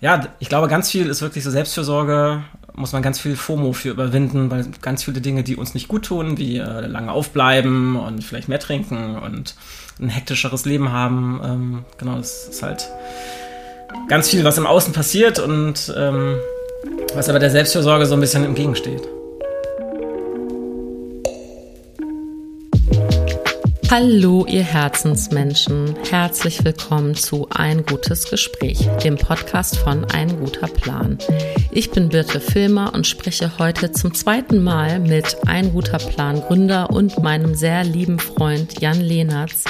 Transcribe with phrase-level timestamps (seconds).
[0.00, 3.90] ja, ich glaube, ganz viel ist wirklich so Selbstfürsorge, muss man ganz viel FOMO für
[3.90, 8.22] überwinden, weil ganz viele Dinge, die uns nicht gut tun, wie äh, lange aufbleiben und
[8.22, 9.54] vielleicht mehr trinken und
[9.98, 12.86] ein hektischeres Leben haben, ähm, genau, das ist halt
[14.08, 16.36] ganz viel, was im Außen passiert und ähm,
[17.14, 19.02] was aber der Selbstfürsorge so ein bisschen entgegensteht.
[23.88, 25.94] Hallo, ihr Herzensmenschen.
[26.10, 31.18] Herzlich willkommen zu Ein gutes Gespräch, dem Podcast von Ein guter Plan.
[31.70, 36.90] Ich bin Birte Filmer und spreche heute zum zweiten Mal mit Ein guter Plan Gründer
[36.90, 39.64] und meinem sehr lieben Freund Jan Lehnertz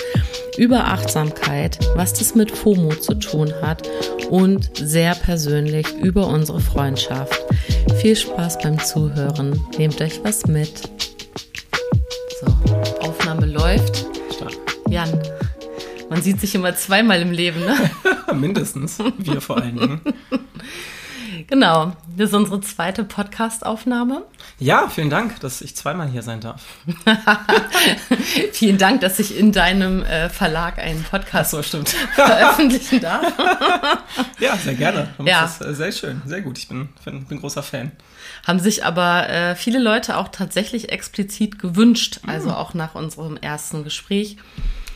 [0.56, 3.86] über Achtsamkeit, was das mit FOMO zu tun hat
[4.30, 7.44] und sehr persönlich über unsere Freundschaft.
[7.96, 9.60] Viel Spaß beim Zuhören.
[9.76, 10.88] Nehmt euch was mit.
[12.40, 12.95] So,
[13.56, 14.04] Läuft.
[14.90, 15.10] Jan,
[16.10, 17.90] man sieht sich immer zweimal im Leben, ne?
[18.34, 18.98] Mindestens.
[19.16, 20.00] Wir vor allen Dingen.
[21.46, 24.26] Genau, das ist unsere zweite Podcast-Aufnahme.
[24.58, 26.64] Ja, vielen Dank, dass ich zweimal hier sein darf.
[28.52, 31.62] vielen Dank, dass ich in deinem äh, Verlag einen Podcast so,
[32.14, 33.32] veröffentlichen darf.
[34.38, 35.08] ja, sehr gerne.
[35.24, 35.42] Ja.
[35.42, 36.58] Das ist äh, sehr schön, sehr gut.
[36.58, 37.92] Ich bin, bin, bin großer Fan.
[38.46, 43.82] Haben sich aber äh, viele Leute auch tatsächlich explizit gewünscht, also auch nach unserem ersten
[43.84, 44.36] Gespräch.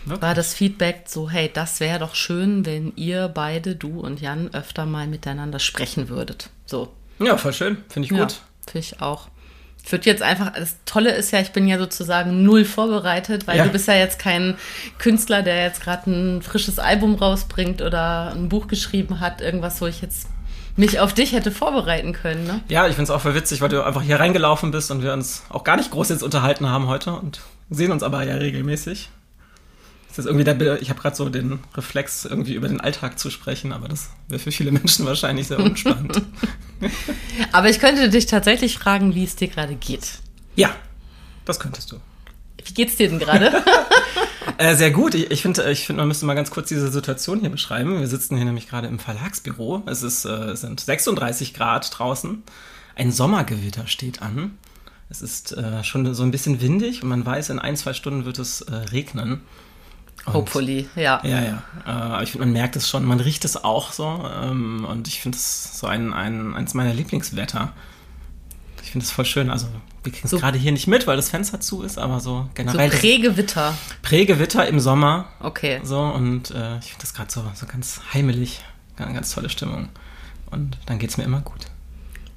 [0.04, 0.22] Wirklich?
[0.22, 4.48] war das Feedback so, hey, das wäre doch schön, wenn ihr beide, du und Jan,
[4.54, 6.48] öfter mal miteinander sprechen würdet.
[6.64, 6.88] So.
[7.18, 7.76] Ja, voll schön.
[7.90, 8.40] Finde ich Ja, gut.
[8.66, 9.28] finde ich auch.
[9.84, 13.58] Ich würde jetzt einfach, das Tolle ist ja, ich bin ja sozusagen null vorbereitet, weil
[13.58, 13.64] Ja.
[13.64, 14.56] du bist ja jetzt kein
[14.98, 19.86] Künstler, der jetzt gerade ein frisches Album rausbringt oder ein Buch geschrieben hat, irgendwas, wo
[19.86, 20.28] ich jetzt
[20.76, 22.44] mich auf dich hätte vorbereiten können.
[22.44, 22.60] Ne?
[22.68, 25.12] Ja, ich finde es auch voll witzig, weil du einfach hier reingelaufen bist und wir
[25.12, 27.40] uns auch gar nicht groß jetzt unterhalten haben heute und
[27.70, 29.10] sehen uns aber ja regelmäßig.
[30.08, 33.30] Das ist irgendwie der, ich habe gerade so den Reflex, irgendwie über den Alltag zu
[33.30, 36.20] sprechen, aber das wäre für viele Menschen wahrscheinlich sehr unspannend.
[37.52, 40.18] Aber ich könnte dich tatsächlich fragen, wie es dir gerade geht.
[40.56, 40.70] ja,
[41.44, 41.96] das könntest du.
[42.64, 43.52] Wie geht's dir denn gerade?
[44.58, 45.14] Äh, sehr gut.
[45.14, 48.00] Ich, ich finde, ich find, man müsste mal ganz kurz diese Situation hier beschreiben.
[48.00, 49.82] Wir sitzen hier nämlich gerade im Verlagsbüro.
[49.86, 52.42] Es, ist, äh, sind 36 Grad draußen.
[52.96, 54.58] Ein Sommergewitter steht an.
[55.08, 58.24] Es ist äh, schon so ein bisschen windig und man weiß, in ein, zwei Stunden
[58.24, 59.40] wird es äh, regnen.
[60.26, 61.20] Und- Hopefully, ja.
[61.24, 61.62] Ja, ja.
[61.86, 64.24] Äh, aber ich finde, man merkt es schon, man riecht es auch so.
[64.42, 67.72] Ähm, und ich finde es so ein, ein, eins meiner Lieblingswetter.
[68.82, 69.50] Ich finde es voll schön.
[69.50, 69.66] Also,
[70.02, 72.30] wir kriegen es So- gerade hier nicht mit, weil das Fenster zu ist, aber so
[72.42, 72.90] So generell.
[72.90, 73.74] das Prägewitter.
[74.02, 75.26] Prägewitter im Sommer.
[75.40, 75.80] Okay.
[75.82, 78.60] So, und äh, ich finde das gerade so, so ganz heimelig.
[78.96, 79.88] Ganz, ganz tolle Stimmung.
[80.50, 81.66] Und dann geht es mir immer gut.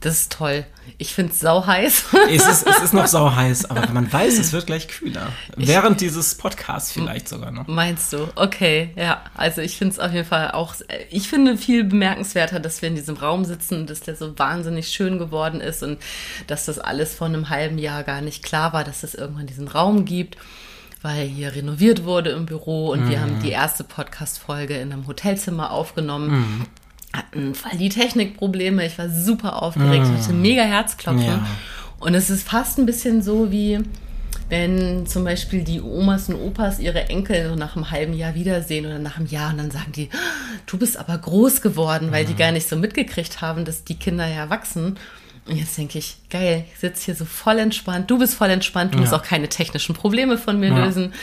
[0.03, 0.65] Das ist toll.
[0.97, 2.07] Ich finde es sau heiß.
[2.29, 5.29] Es ist, es ist noch sau heiß, aber man weiß, es wird gleich kühler.
[5.55, 7.67] Während dieses Podcasts vielleicht sogar noch.
[7.67, 8.27] Meinst du?
[8.35, 9.23] Okay, ja.
[9.33, 10.75] Also ich finde es auf jeden Fall auch,
[11.09, 15.19] ich finde viel bemerkenswerter, dass wir in diesem Raum sitzen, dass der so wahnsinnig schön
[15.19, 15.99] geworden ist und
[16.47, 19.69] dass das alles vor einem halben Jahr gar nicht klar war, dass es irgendwann diesen
[19.69, 20.35] Raum gibt,
[21.01, 25.71] weil hier renoviert wurde im Büro und wir haben die erste Podcast-Folge in einem Hotelzimmer
[25.71, 26.65] aufgenommen.
[27.15, 31.25] Hatten voll die Technikprobleme, ich war super aufgeregt, hatte mega Herzklopfen.
[31.25, 31.45] Ja.
[31.99, 33.79] Und es ist fast ein bisschen so wie,
[34.49, 38.85] wenn zum Beispiel die Omas und Opas ihre Enkel so nach einem halben Jahr wiedersehen
[38.85, 40.09] oder nach einem Jahr und dann sagen die,
[40.65, 44.27] du bist aber groß geworden, weil die gar nicht so mitgekriegt haben, dass die Kinder
[44.27, 44.97] ja wachsen.
[45.45, 48.93] Und jetzt denke ich, geil, ich sitze hier so voll entspannt, du bist voll entspannt,
[48.93, 49.17] du musst Ja.
[49.19, 50.85] auch keine technischen Probleme von mir Ja.
[50.85, 51.13] lösen,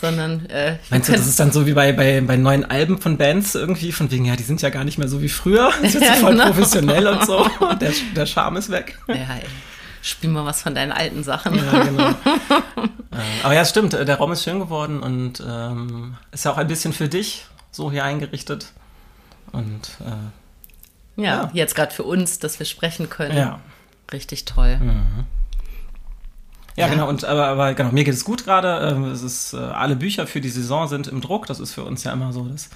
[0.00, 3.16] sondern äh, Meinst du, das ist dann so wie bei, bei, bei neuen Alben von
[3.16, 5.72] Bands irgendwie, von wegen, ja, die sind ja gar nicht mehr so wie früher.
[5.82, 6.46] Das wird Ja, voll genau.
[6.48, 7.48] professionell und so.
[7.80, 8.98] Der, der Charme ist weg.
[9.08, 9.44] ja, ey,
[10.02, 11.54] spiel mal was von deinen alten Sachen.
[11.56, 12.08] Ja, genau.
[13.12, 16.58] äh, aber ja, stimmt, äh, der Raum ist schön geworden und ähm, ist ja auch
[16.58, 18.72] ein bisschen für dich so hier eingerichtet.
[19.52, 20.12] Und äh,
[21.20, 21.50] Ja, Ja.
[21.52, 23.36] jetzt gerade für uns, dass wir sprechen können.
[23.36, 23.60] ja.
[24.12, 24.78] Richtig toll.
[26.76, 26.88] Ja, Ja.
[26.88, 28.88] genau, und aber, aber genau, mir geht es gut gerade.
[28.88, 31.46] Ähm, es ist, äh, alle Bücher für die Saison sind im Druck.
[31.46, 32.70] Das ist für uns ja immer so das,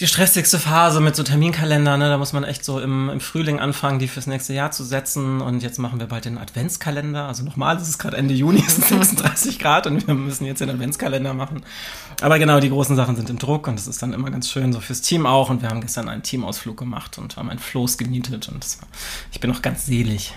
[0.00, 1.98] die stressigste Phase mit so Terminkalender.
[1.98, 2.08] Ne?
[2.08, 5.42] Da muss man echt so im, im Frühling anfangen, die fürs nächste Jahr zu setzen.
[5.42, 7.26] Und jetzt machen wir bald den Adventskalender.
[7.26, 10.60] Also nochmal, es ist gerade Ende Juni, es sind 36 Grad und wir müssen jetzt
[10.60, 11.62] den Adventskalender machen.
[12.22, 14.72] Aber genau, die großen Sachen sind im Druck und das ist dann immer ganz schön,
[14.72, 15.50] so fürs Team auch.
[15.50, 18.88] Und wir haben gestern einen Teamausflug gemacht und haben ein Floß genietet und war,
[19.32, 20.32] ich bin auch ganz selig.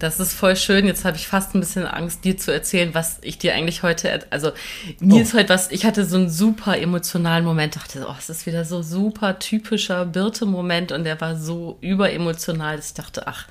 [0.00, 0.86] Das ist voll schön.
[0.86, 4.20] Jetzt habe ich fast ein bisschen Angst, dir zu erzählen, was ich dir eigentlich heute,
[4.30, 4.50] also
[4.98, 5.20] mir Oh.
[5.20, 8.64] ist heute was, ich hatte so einen super emotionalen Moment, dachte, oh, es ist wieder
[8.64, 13.46] so super typischer Birte-Moment und der war so überemotional, dass ich dachte, ach,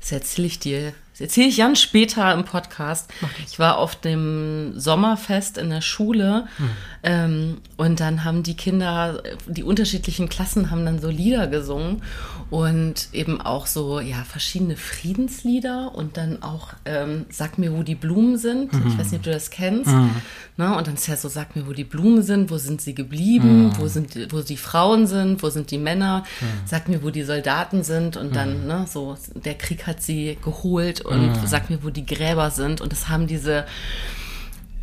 [0.00, 3.10] das erzähle ich dir, erzähle ich Jan später im Podcast.
[3.46, 6.70] Ich war auf dem Sommerfest in der Schule hm.
[7.02, 12.02] ähm, und dann haben die Kinder, die unterschiedlichen Klassen haben dann so Lieder gesungen
[12.50, 17.94] und eben auch so, ja, verschiedene Friedenslieder und dann auch ähm, Sag mir, wo die
[17.94, 18.72] Blumen sind.
[18.72, 18.88] Mhm.
[18.88, 19.90] Ich weiß nicht, ob du das kennst.
[19.90, 20.10] Mhm.
[20.58, 20.76] Ne?
[20.76, 23.66] Und dann ist ja so, sag mir, wo die Blumen sind, wo sind sie geblieben,
[23.66, 23.78] mhm.
[23.78, 26.46] wo sind, wo die Frauen sind, wo sind die Männer, mhm.
[26.66, 28.66] sag mir, wo die Soldaten sind und dann, mhm.
[28.66, 31.46] ne, so, der Krieg hat sie geholt und mhm.
[31.46, 32.80] sag mir, wo die Gräber sind.
[32.80, 33.66] Und das haben diese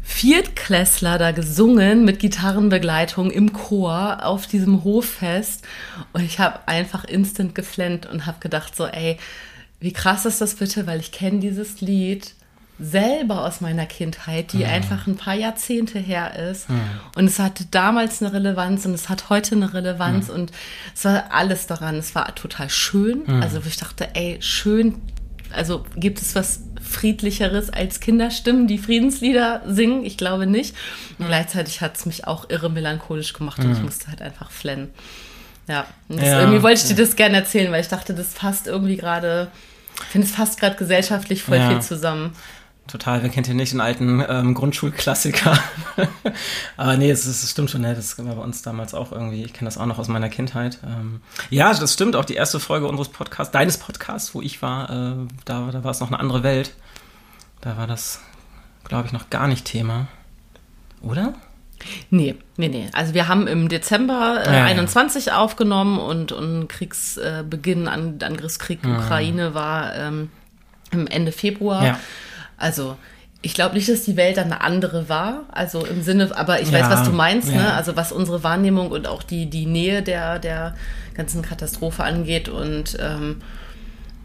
[0.04, 5.66] Viertklässler da gesungen mit Gitarrenbegleitung im Chor auf diesem Hoffest.
[6.14, 9.18] Und ich habe einfach instant geflennt und habe gedacht so, ey,
[9.80, 12.34] wie krass ist das bitte, weil ich kenne dieses Lied
[12.80, 14.70] selber aus meiner Kindheit, die ja.
[14.70, 16.70] einfach ein paar Jahrzehnte her ist.
[16.70, 16.76] Ja.
[17.16, 20.34] Und es hatte damals eine Relevanz und es hat heute eine Relevanz ja.
[20.34, 20.52] und
[20.96, 21.96] es war alles daran.
[21.96, 23.28] Es war total schön.
[23.42, 24.96] Also ich dachte, ey, schön.
[25.52, 30.06] Also gibt es was friedlicheres als Kinderstimmen, die Friedenslieder singen?
[30.06, 30.76] Ich glaube nicht.
[31.18, 34.90] Und gleichzeitig hat es mich auch irre melancholisch gemacht und ich musste halt einfach flennen.
[35.68, 39.50] Ja, irgendwie wollte ich dir das gerne erzählen, weil ich dachte, das passt irgendwie gerade,
[39.98, 42.36] ich finde es fast gerade gesellschaftlich voll viel zusammen
[42.90, 43.24] total.
[43.24, 45.58] Wer kennt hier nicht den alten ähm, Grundschulklassiker?
[46.78, 47.96] Aber nee, es, es stimmt schon, ne?
[47.96, 49.44] das war bei uns damals auch irgendwie.
[49.44, 50.80] Ich kenne das auch noch aus meiner Kindheit.
[50.84, 52.16] Ähm, ja, das stimmt.
[52.16, 55.92] Auch die erste Folge unseres Podcasts, deines Podcasts, wo ich war, äh, da, da war
[55.92, 56.74] es noch eine andere Welt.
[57.62, 58.22] Da war das,
[58.84, 60.08] glaube ich, noch gar nicht Thema.
[61.02, 61.34] Oder?
[62.10, 62.90] Nee, nee, nee.
[62.94, 65.38] Also wir haben im Dezember äh, ja, 21 ja.
[65.38, 68.96] aufgenommen und, und Kriegsbeginn, äh, an, Angriffskrieg mhm.
[68.96, 70.30] Ukraine war ähm,
[70.92, 71.86] im Ende Februar.
[71.86, 72.00] Ja.
[72.60, 72.98] Also
[73.42, 75.46] ich glaube nicht, dass die Welt dann eine andere war.
[75.52, 77.56] Also im Sinne, aber ich weiß, ja, was du meinst, ne?
[77.56, 77.62] ja.
[77.62, 77.74] ne?
[77.74, 80.76] Also was unsere Wahrnehmung und auch die, die Nähe der, der
[81.14, 82.50] ganzen Katastrophe angeht.
[82.50, 83.42] Und ähm,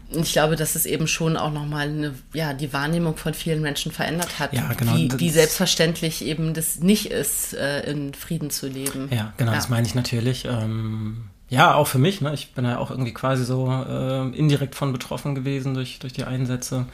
[0.09, 3.93] ich glaube, dass es eben schon auch nochmal eine, ja, die Wahrnehmung von vielen Menschen
[3.93, 4.53] verändert hat.
[4.53, 4.95] Ja, genau.
[4.95, 9.09] Wie, wie selbstverständlich eben das nicht ist, äh, in Frieden zu leben.
[9.11, 9.57] Ja, genau, ja.
[9.57, 10.43] das meine ich natürlich.
[10.45, 12.19] Ähm, ja, auch für mich.
[12.19, 12.33] Ne?
[12.33, 16.25] Ich bin ja auch irgendwie quasi so äh, indirekt von betroffen gewesen durch, durch die
[16.25, 16.85] Einsätze.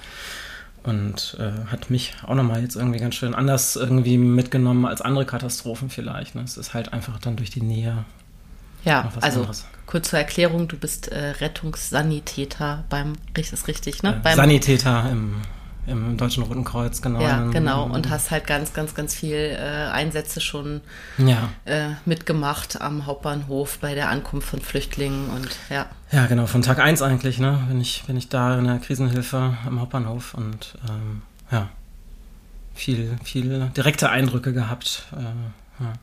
[0.83, 5.25] Und äh, hat mich auch nochmal jetzt irgendwie ganz schön anders irgendwie mitgenommen als andere
[5.25, 6.33] Katastrophen vielleicht.
[6.33, 6.41] Ne?
[6.41, 8.03] Es ist halt einfach dann durch die Nähe.
[8.83, 9.67] Ja, also anderes.
[9.85, 14.15] kurz zur Erklärung, du bist äh, Rettungssanitäter beim, ist richtig, ne?
[14.15, 15.35] Äh, beim, Sanitäter im
[15.87, 17.21] im Deutschen Roten Kreuz, genau.
[17.21, 17.85] Ja, genau.
[17.85, 20.81] Und hast halt ganz, ganz, ganz viel äh, Einsätze schon
[21.17, 21.49] ja.
[21.65, 25.87] äh, mitgemacht am Hauptbahnhof bei der Ankunft von Flüchtlingen und ja.
[26.11, 26.45] Ja, genau.
[26.45, 27.59] Von Tag 1 eigentlich, ne?
[27.67, 31.69] Bin ich, bin ich da in der Krisenhilfe am Hauptbahnhof und ähm, ja,
[32.73, 35.07] viel, viel direkte Eindrücke gehabt.
[35.13, 35.93] Äh, ja.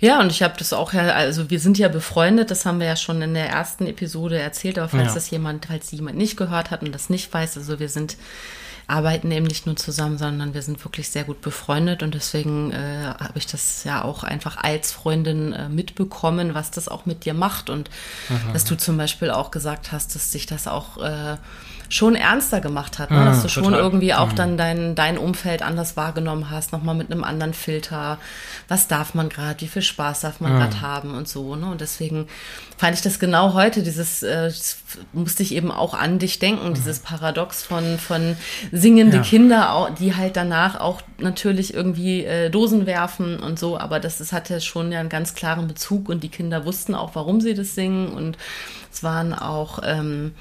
[0.00, 2.86] Ja, und ich habe das auch ja, also wir sind ja befreundet, das haben wir
[2.86, 5.14] ja schon in der ersten Episode erzählt, aber falls ja.
[5.14, 8.16] das jemand, falls jemand nicht gehört hat und das nicht weiß, also wir sind
[8.88, 13.14] arbeiten eben nicht nur zusammen, sondern wir sind wirklich sehr gut befreundet und deswegen äh,
[13.18, 17.34] habe ich das ja auch einfach als Freundin äh, mitbekommen, was das auch mit dir
[17.34, 17.90] macht und
[18.28, 18.52] Aha.
[18.52, 21.36] dass du zum Beispiel auch gesagt hast, dass sich das auch äh,
[21.88, 23.24] schon ernster gemacht hat, ne?
[23.24, 24.36] dass du schon irgendwie auch mhm.
[24.36, 28.18] dann dein, dein Umfeld anders wahrgenommen hast, nochmal mit einem anderen Filter.
[28.68, 30.58] Was darf man gerade, wie viel Spaß darf man mhm.
[30.58, 31.54] gerade haben und so.
[31.54, 31.66] Ne?
[31.66, 32.26] Und deswegen
[32.76, 34.52] fand ich das genau heute, dieses, äh,
[35.12, 36.74] musste ich eben auch an dich denken, mhm.
[36.74, 38.36] dieses Paradox von, von
[38.72, 39.22] singende ja.
[39.22, 44.32] Kinder, die halt danach auch natürlich irgendwie äh, Dosen werfen und so, aber das, das
[44.32, 47.74] hatte schon ja einen ganz klaren Bezug und die Kinder wussten auch, warum sie das
[47.74, 48.36] singen und
[48.92, 50.32] es waren auch ähm,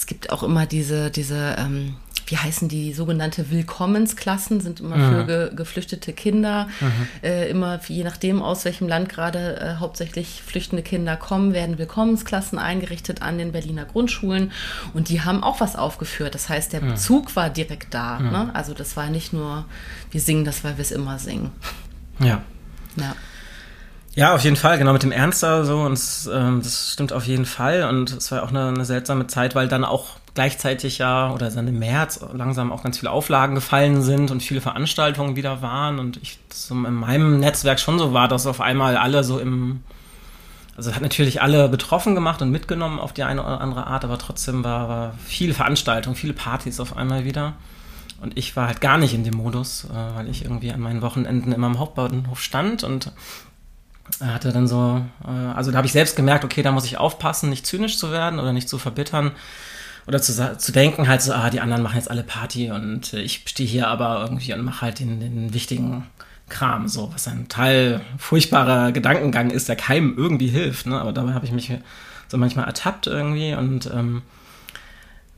[0.00, 5.10] es gibt auch immer diese, diese ähm, wie heißen die sogenannte Willkommensklassen, sind immer mhm.
[5.10, 6.68] für ge geflüchtete Kinder.
[6.80, 7.08] Mhm.
[7.22, 12.58] Äh, immer je nachdem, aus welchem Land gerade äh, hauptsächlich flüchtende Kinder kommen, werden Willkommensklassen
[12.58, 14.52] eingerichtet an den Berliner Grundschulen.
[14.94, 16.34] Und die haben auch was aufgeführt.
[16.34, 16.80] Das heißt, der.
[16.80, 18.18] Bezug war direkt da.
[18.18, 18.30] Mhm.
[18.30, 18.50] Ne?
[18.54, 19.66] Also das war nicht nur,
[20.10, 21.50] wir singen das, weil wir es immer singen.
[22.20, 22.40] Ja.
[22.96, 23.14] Ja.
[24.20, 25.98] Ja, auf jeden Fall, genau mit dem Ernster so und
[26.30, 29.66] ähm, das stimmt auf jeden Fall und es war auch eine, eine, seltsame Zeit, weil
[29.66, 34.30] dann auch gleichzeitig ja oder dann im März langsam auch ganz viele Auflagen gefallen sind
[34.30, 38.46] und viele Veranstaltungen wieder waren und ich so in meinem Netzwerk schon so war, dass
[38.46, 39.82] auf einmal alle so im
[40.76, 44.18] also hat natürlich alle betroffen gemacht und mitgenommen auf die eine oder andere Art, aber
[44.18, 47.54] trotzdem war, war viel Veranstaltung, viele Partys auf einmal wieder.
[48.20, 51.00] Und ich war halt gar nicht in dem Modus, äh, weil ich irgendwie an meinen
[51.00, 53.12] Wochenenden immer am Hauptbahnhof stand und
[54.20, 57.50] hatte dann so, äh, also da habe ich selbst gemerkt, okay, da muss ich aufpassen,
[57.50, 59.32] nicht zynisch zu werden oder nicht zu verbittern
[60.06, 63.42] oder zu, zu denken halt so, ah, die anderen machen jetzt alle Party und ich
[63.46, 66.06] stehe hier aber irgendwie und mache halt den, den wichtigen
[66.48, 71.00] Kram, so, was ein Teil furchtbarer Gedankengang ist, der keinem irgendwie hilft, ne?
[71.00, 71.72] aber dabei habe ich mich
[72.28, 74.22] so manchmal ertappt irgendwie und ähm,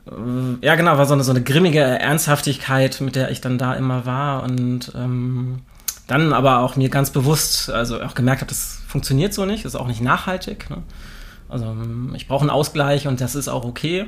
[0.06, 3.74] äh, ja, genau, war so eine, so eine grimmige Ernsthaftigkeit, mit der ich dann da
[3.74, 5.60] immer war und ähm,
[6.12, 9.74] dann aber auch mir ganz bewusst, also auch gemerkt habe, das funktioniert so nicht, ist
[9.74, 10.68] auch nicht nachhaltig.
[10.68, 10.78] Ne?
[11.48, 14.06] Also ähm, ich brauche einen Ausgleich und das ist auch okay.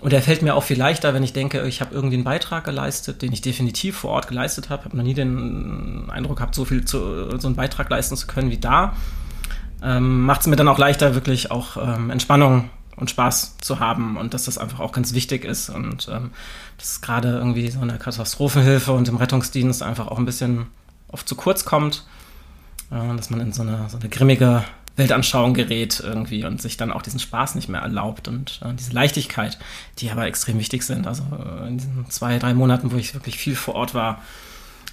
[0.00, 2.64] Und der fällt mir auch viel leichter, wenn ich denke, ich habe irgendwie einen Beitrag
[2.64, 4.82] geleistet, den ich definitiv vor Ort geleistet habe.
[4.82, 8.26] Ich habe noch nie den Eindruck gehabt, so viel zu, so einen Beitrag leisten zu
[8.26, 8.94] können wie da.
[9.82, 14.18] Ähm, Macht es mir dann auch leichter, wirklich auch ähm, Entspannung und Spaß zu haben
[14.18, 16.30] und dass das einfach auch ganz wichtig ist und ähm,
[16.76, 20.66] dass gerade irgendwie so eine Katastrophenhilfe und im Rettungsdienst einfach auch ein bisschen
[21.08, 22.04] oft zu kurz kommt,
[22.90, 24.64] äh, dass man in so eine, so eine grimmige
[24.96, 28.92] Weltanschauung gerät irgendwie und sich dann auch diesen Spaß nicht mehr erlaubt und äh, diese
[28.92, 29.58] Leichtigkeit,
[29.98, 31.06] die aber extrem wichtig sind.
[31.06, 34.22] Also äh, in diesen zwei, drei Monaten, wo ich wirklich viel vor Ort war,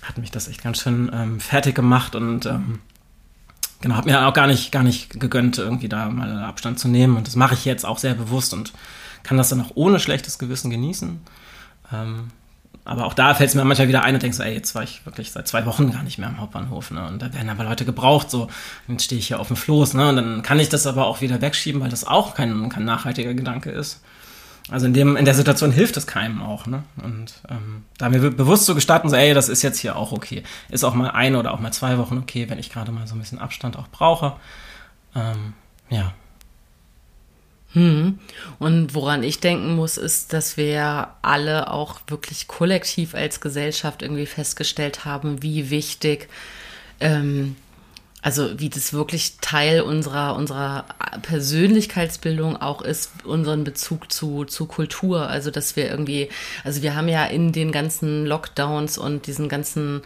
[0.01, 2.79] hat mich das echt ganz schön ähm, fertig gemacht und ähm,
[3.79, 7.15] genau, habe mir auch gar nicht, gar nicht gegönnt, irgendwie da mal Abstand zu nehmen.
[7.15, 8.73] Und das mache ich jetzt auch sehr bewusst und
[9.23, 11.21] kann das dann auch ohne schlechtes Gewissen genießen.
[11.93, 12.31] Ähm,
[12.85, 15.05] aber auch da fällt es mir manchmal wieder ein und denkst ey, jetzt war ich
[15.05, 17.07] wirklich seit zwei Wochen gar nicht mehr am Hauptbahnhof, ne?
[17.07, 18.49] Und da werden aber Leute gebraucht, so,
[18.87, 20.09] jetzt stehe ich hier auf dem Floß, ne?
[20.09, 23.33] Und dann kann ich das aber auch wieder wegschieben, weil das auch kein, kein nachhaltiger
[23.33, 24.01] Gedanke ist.
[24.69, 26.83] Also in dem, in der Situation hilft es keinem auch, ne?
[27.01, 30.43] Und ähm, da mir bewusst so gestatten, so, ey, das ist jetzt hier auch okay.
[30.69, 33.15] Ist auch mal ein oder auch mal zwei Wochen okay, wenn ich gerade mal so
[33.15, 34.33] ein bisschen Abstand auch brauche.
[35.15, 35.53] Ähm,
[35.89, 36.13] ja.
[37.73, 38.19] Hm.
[38.59, 44.27] Und woran ich denken muss, ist, dass wir alle auch wirklich kollektiv als Gesellschaft irgendwie
[44.27, 46.29] festgestellt haben, wie wichtig,
[46.99, 47.55] ähm,
[48.21, 50.85] also wie das wirklich Teil unserer, unserer
[51.23, 55.27] Persönlichkeitsbildung auch ist, unseren Bezug zu, zu Kultur.
[55.27, 56.29] Also dass wir irgendwie,
[56.63, 60.03] also wir haben ja in den ganzen Lockdowns und diesen ganzen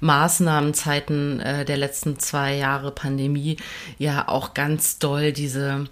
[0.00, 3.56] Maßnahmenzeiten äh, der letzten zwei Jahre Pandemie
[3.98, 5.88] ja auch ganz doll diese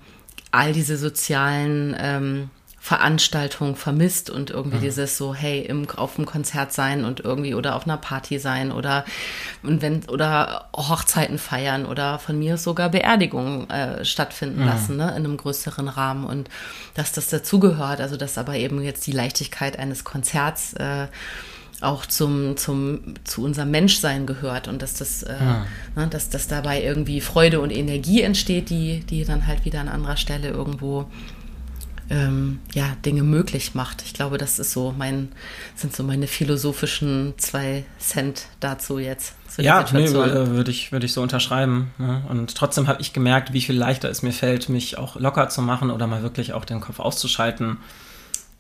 [0.57, 2.51] all diese sozialen ähm,
[2.87, 4.83] Veranstaltungen vermisst und irgendwie mhm.
[4.83, 8.71] dieses so, hey, im, auf einem Konzert sein und irgendwie oder auf einer Party sein
[8.71, 9.05] oder
[9.65, 14.67] und wenn oder Hochzeiten feiern oder von mir sogar Beerdigungen äh, stattfinden mhm.
[14.67, 16.49] lassen, ne, in einem größeren Rahmen und
[16.95, 21.09] dass das dazugehört, also dass aber eben jetzt die Leichtigkeit eines Konzerts äh,
[21.83, 25.67] auch zum, zum, zu unserem Menschsein gehört und dass das, äh, ja.
[25.95, 29.89] ne, dass, dass dabei irgendwie Freude und Energie entsteht, die, die dann halt wieder an
[29.89, 31.07] anderer Stelle irgendwo
[32.09, 34.03] ähm, ja, Dinge möglich macht.
[34.03, 35.31] Ich glaube, das ist so mein,
[35.75, 39.35] sind so meine philosophischen zwei Cent dazu jetzt.
[39.59, 41.91] Ja, nee, würde ich, würde ich so unterschreiben.
[41.99, 42.23] Ne?
[42.29, 45.63] Und trotzdem habe ich gemerkt, wie viel leichter es mir fällt, mich auch locker zu
[45.63, 47.79] machen oder mal wirklich auch den Kopf auszuschalten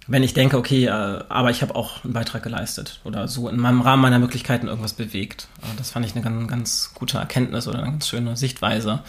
[0.09, 0.91] wenn ich denke, okay, äh,
[1.29, 4.93] aber ich habe auch einen Beitrag geleistet oder so in meinem Rahmen meiner Möglichkeiten irgendwas
[4.93, 5.49] bewegt.
[5.79, 9.01] Das fand ich eine ganz, ganz gute Erkenntnis oder eine ganz schöne Sichtweise,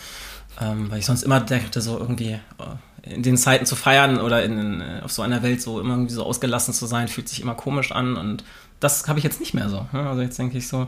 [0.59, 4.43] ähm, weil ich sonst immer dachte, so irgendwie äh, in den Zeiten zu feiern oder
[4.43, 7.41] in, äh, auf so einer Welt so immer irgendwie so ausgelassen zu sein, fühlt sich
[7.41, 8.43] immer komisch an und
[8.79, 9.87] das habe ich jetzt nicht mehr so.
[9.91, 10.07] Ne?
[10.07, 10.87] Also jetzt denke ich so,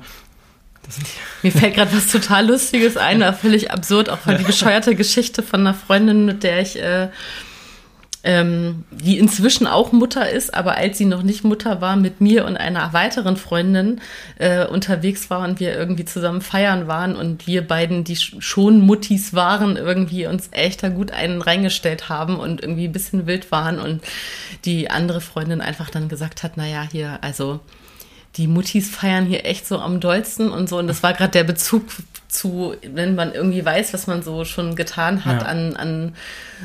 [1.44, 5.60] mir fällt gerade was total Lustiges ein, war völlig absurd, auch die bescheuerte Geschichte von
[5.60, 7.10] einer Freundin, mit der ich äh,
[8.24, 12.46] ähm, die inzwischen auch Mutter ist, aber als sie noch nicht Mutter war, mit mir
[12.46, 14.02] und einer weiteren Freundin
[14.38, 19.34] äh, unterwegs war und wir irgendwie zusammen feiern waren und wir beiden, die schon Muttis
[19.34, 23.80] waren, irgendwie uns echt da gut einen reingestellt haben und irgendwie ein bisschen wild waren
[23.80, 24.02] und
[24.66, 27.62] die andere Freundin einfach dann gesagt hat, naja, hier, also
[28.36, 30.78] die Muttis feiern hier echt so am dollsten und so.
[30.78, 31.84] Und das war gerade der Bezug
[32.30, 35.48] zu, wenn man irgendwie weiß, was man so schon getan hat ja.
[35.48, 36.16] an, an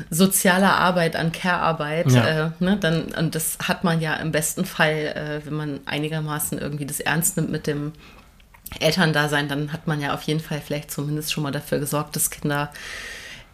[0.09, 2.45] sozialer Arbeit, an Care-Arbeit, ja.
[2.45, 6.59] äh, ne, dann, und das hat man ja im besten Fall, äh, wenn man einigermaßen
[6.59, 7.93] irgendwie das ernst nimmt mit dem
[8.79, 12.29] Elterndasein, dann hat man ja auf jeden Fall vielleicht zumindest schon mal dafür gesorgt, dass
[12.29, 12.71] Kinder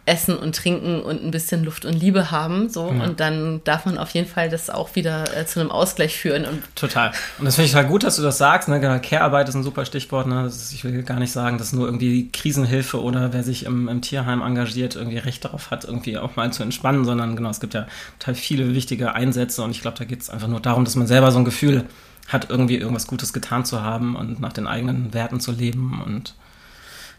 [0.04, 2.68] Essen und Trinken und ein bisschen Luft und Liebe haben.
[2.68, 2.92] So.
[2.92, 3.04] Ja.
[3.04, 6.44] Und dann darf man auf jeden Fall das auch wieder äh, zu einem Ausgleich führen.
[6.44, 7.12] Und Total.
[7.38, 8.68] Und das finde ich halt gut, dass du das sagst.
[8.68, 8.80] Ne?
[8.80, 10.26] Care-Arbeit ist ein super Stichwort.
[10.26, 10.46] Ne?
[10.46, 14.02] Ist, ich will gar nicht sagen, dass nur irgendwie Krisenhilfe oder wer sich im, im,
[14.02, 17.74] Tierheim engagiert, irgendwie Recht darauf hat, irgendwie auch mal zu entspannen, sondern genau, es gibt
[17.74, 17.86] ja
[18.18, 21.06] total viele wichtige Einsätze und ich glaube, da geht es einfach nur darum, dass man
[21.06, 21.84] selber so ein Gefühl
[22.26, 26.34] hat, irgendwie irgendwas Gutes getan zu haben und nach den eigenen Werten zu leben und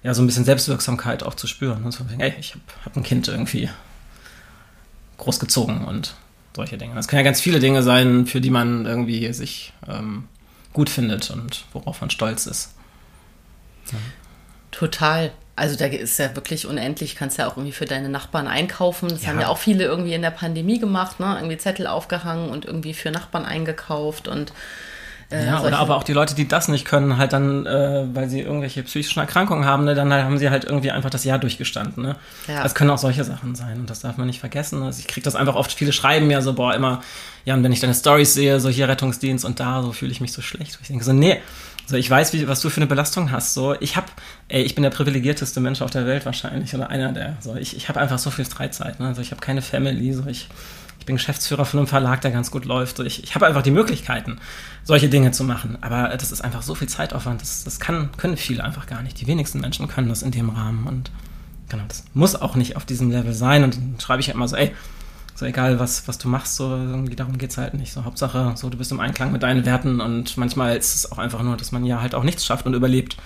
[0.03, 1.83] ja, so ein bisschen Selbstwirksamkeit auch zu spüren.
[1.83, 3.69] Und so, ey, ich habe hab ein Kind irgendwie
[5.17, 6.15] großgezogen und
[6.55, 6.95] solche Dinge.
[6.95, 10.27] Das können ja ganz viele Dinge sein, für die man irgendwie sich ähm,
[10.73, 12.73] gut findet und worauf man stolz ist.
[13.91, 13.97] Ja.
[14.71, 15.31] Total.
[15.55, 19.07] Also da ist ja wirklich unendlich, kannst ja auch irgendwie für deine Nachbarn einkaufen.
[19.09, 19.29] Das ja.
[19.29, 21.35] haben ja auch viele irgendwie in der Pandemie gemacht, ne?
[21.35, 24.51] Irgendwie Zettel aufgehangen und irgendwie für Nachbarn eingekauft und
[25.33, 28.29] Äh, ja, oder aber auch die Leute, die das nicht können, halt dann, äh, weil
[28.29, 32.03] sie irgendwelche psychischen Erkrankungen haben, ne, dann haben sie halt irgendwie einfach das Jahr durchgestanden.
[32.03, 32.15] Ne?
[32.47, 32.61] Ja.
[32.61, 34.83] Das können auch solche Sachen sein und das darf man nicht vergessen.
[34.83, 37.01] Also ich kriege das einfach oft, viele schreiben ja so, boah, immer,
[37.45, 40.21] ja, und wenn ich deine Stories sehe, so hier Rettungsdienst und da, so fühle ich
[40.21, 40.77] mich so schlecht.
[40.81, 41.41] Ich denke so, nee,
[41.85, 43.53] so, ich weiß, wie, was du für eine Belastung hast.
[43.53, 44.09] So, ich hab,
[44.47, 47.35] ey, ich bin der privilegierteste Mensch auf der Welt wahrscheinlich oder einer der.
[47.41, 49.01] So, ich, ich habe einfach so viel Freizeit.
[49.01, 49.07] Ne?
[49.07, 50.13] Also ich habe keine Family.
[50.13, 50.47] So, ich,
[51.03, 52.97] ich bin Geschäftsführer von einem Verlag, der ganz gut läuft.
[52.99, 54.39] Ich, ich habe einfach die Möglichkeiten,
[54.85, 55.77] solche Dinge zu machen.
[55.81, 57.41] Aber das ist einfach so viel Zeitaufwand.
[57.41, 59.19] Das, das kann, können viele einfach gar nicht.
[59.19, 60.87] Die wenigsten Menschen können das in dem Rahmen.
[60.87, 61.11] Und
[61.67, 63.65] genau, das muss auch nicht auf diesem Level sein.
[63.65, 64.71] Und dann schreibe ich ja immer so, ey,
[65.35, 67.91] so egal was, was du machst, so irgendwie darum geht's halt nicht.
[67.91, 71.17] So Hauptsache, so du bist im Einklang mit deinen Werten und manchmal ist es auch
[71.17, 73.17] einfach nur, dass man ja halt auch nichts schafft und überlebt.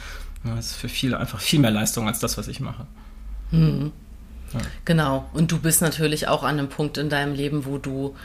[0.44, 2.88] Das ist für viele einfach viel mehr Leistung als das, was ich mache.
[3.52, 3.92] Mhm.
[4.54, 4.60] Ja.
[4.86, 5.30] Genau.
[5.34, 8.16] Und du bist natürlich auch an einem Punkt in deinem Leben, wo du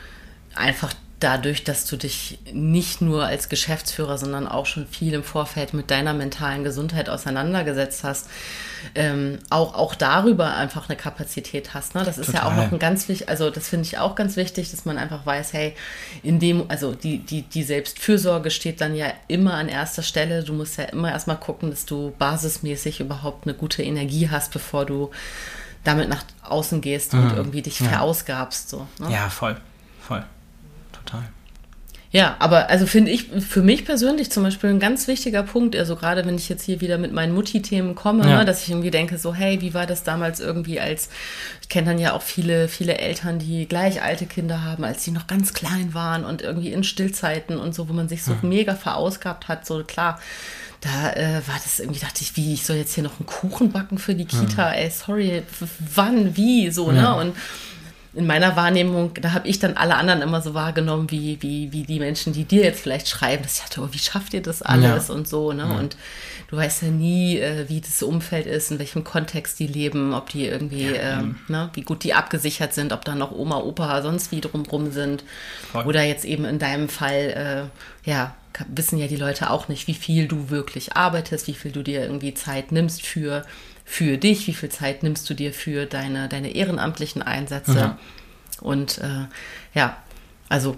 [0.55, 5.73] einfach dadurch, dass du dich nicht nur als Geschäftsführer, sondern auch schon viel im Vorfeld
[5.73, 8.27] mit deiner mentalen Gesundheit auseinandergesetzt hast,
[8.95, 11.95] ähm, auch, auch darüber einfach eine Kapazität hast.
[11.95, 12.03] Ne?
[12.03, 12.41] Das ist Total.
[12.41, 14.97] ja auch noch ein ganz wichtig, also das finde ich auch ganz wichtig, dass man
[14.97, 15.75] einfach weiß, hey,
[16.23, 20.43] in dem, also die, die, die Selbstfürsorge steht dann ja immer an erster Stelle.
[20.43, 24.85] Du musst ja immer erstmal gucken, dass du basismäßig überhaupt eine gute Energie hast, bevor
[24.85, 25.09] du
[25.83, 27.37] damit nach außen gehst und mhm.
[27.37, 27.87] irgendwie dich ja.
[27.87, 28.69] verausgabst.
[28.69, 29.11] So, ne?
[29.11, 29.57] Ja, voll,
[30.01, 30.23] voll
[31.05, 31.23] total.
[32.11, 35.95] Ja, aber also finde ich für mich persönlich zum Beispiel ein ganz wichtiger Punkt, also
[35.95, 38.37] gerade wenn ich jetzt hier wieder mit meinen Mutti-Themen komme, ja.
[38.37, 41.09] ne, dass ich irgendwie denke, so, hey, wie war das damals irgendwie als,
[41.63, 45.09] ich kenne dann ja auch viele, viele Eltern, die gleich alte Kinder haben, als die
[45.09, 48.49] noch ganz klein waren und irgendwie in Stillzeiten und so, wo man sich so mhm.
[48.49, 50.19] mega verausgabt hat, so klar.
[50.83, 53.71] Da äh, war das irgendwie, dachte ich, wie, ich soll jetzt hier noch einen Kuchen
[53.71, 54.73] backen für die Kita, mhm.
[54.75, 55.43] ey, sorry,
[55.95, 56.99] wann, wie, so, ne?
[56.99, 57.13] Ja.
[57.13, 57.33] Und
[58.13, 61.83] in meiner Wahrnehmung, da habe ich dann alle anderen immer so wahrgenommen, wie, wie, wie
[61.83, 64.61] die Menschen, die dir jetzt vielleicht schreiben, dass ich dachte, oh, wie schafft ihr das
[64.61, 65.13] alles ja.
[65.13, 65.63] und so, ne?
[65.63, 65.79] Ja.
[65.79, 65.95] Und
[66.49, 70.31] du weißt ja nie, äh, wie das Umfeld ist, in welchem Kontext die leben, ob
[70.31, 74.01] die irgendwie, ja, ähm, ne, wie gut die abgesichert sind, ob da noch Oma, Opa,
[74.01, 75.23] sonst wie drumrum sind.
[75.71, 75.85] Voll.
[75.85, 77.71] Oder jetzt eben in deinem Fall,
[78.05, 78.35] äh, ja,
[78.67, 82.01] wissen ja die Leute auch nicht, wie viel du wirklich arbeitest, wie viel du dir
[82.01, 83.45] irgendwie Zeit nimmst für
[83.85, 87.97] für dich, wie viel Zeit nimmst du dir für deine, deine ehrenamtlichen Einsätze.
[88.61, 88.65] Mhm.
[88.65, 89.27] Und äh,
[89.73, 89.97] ja,
[90.49, 90.77] also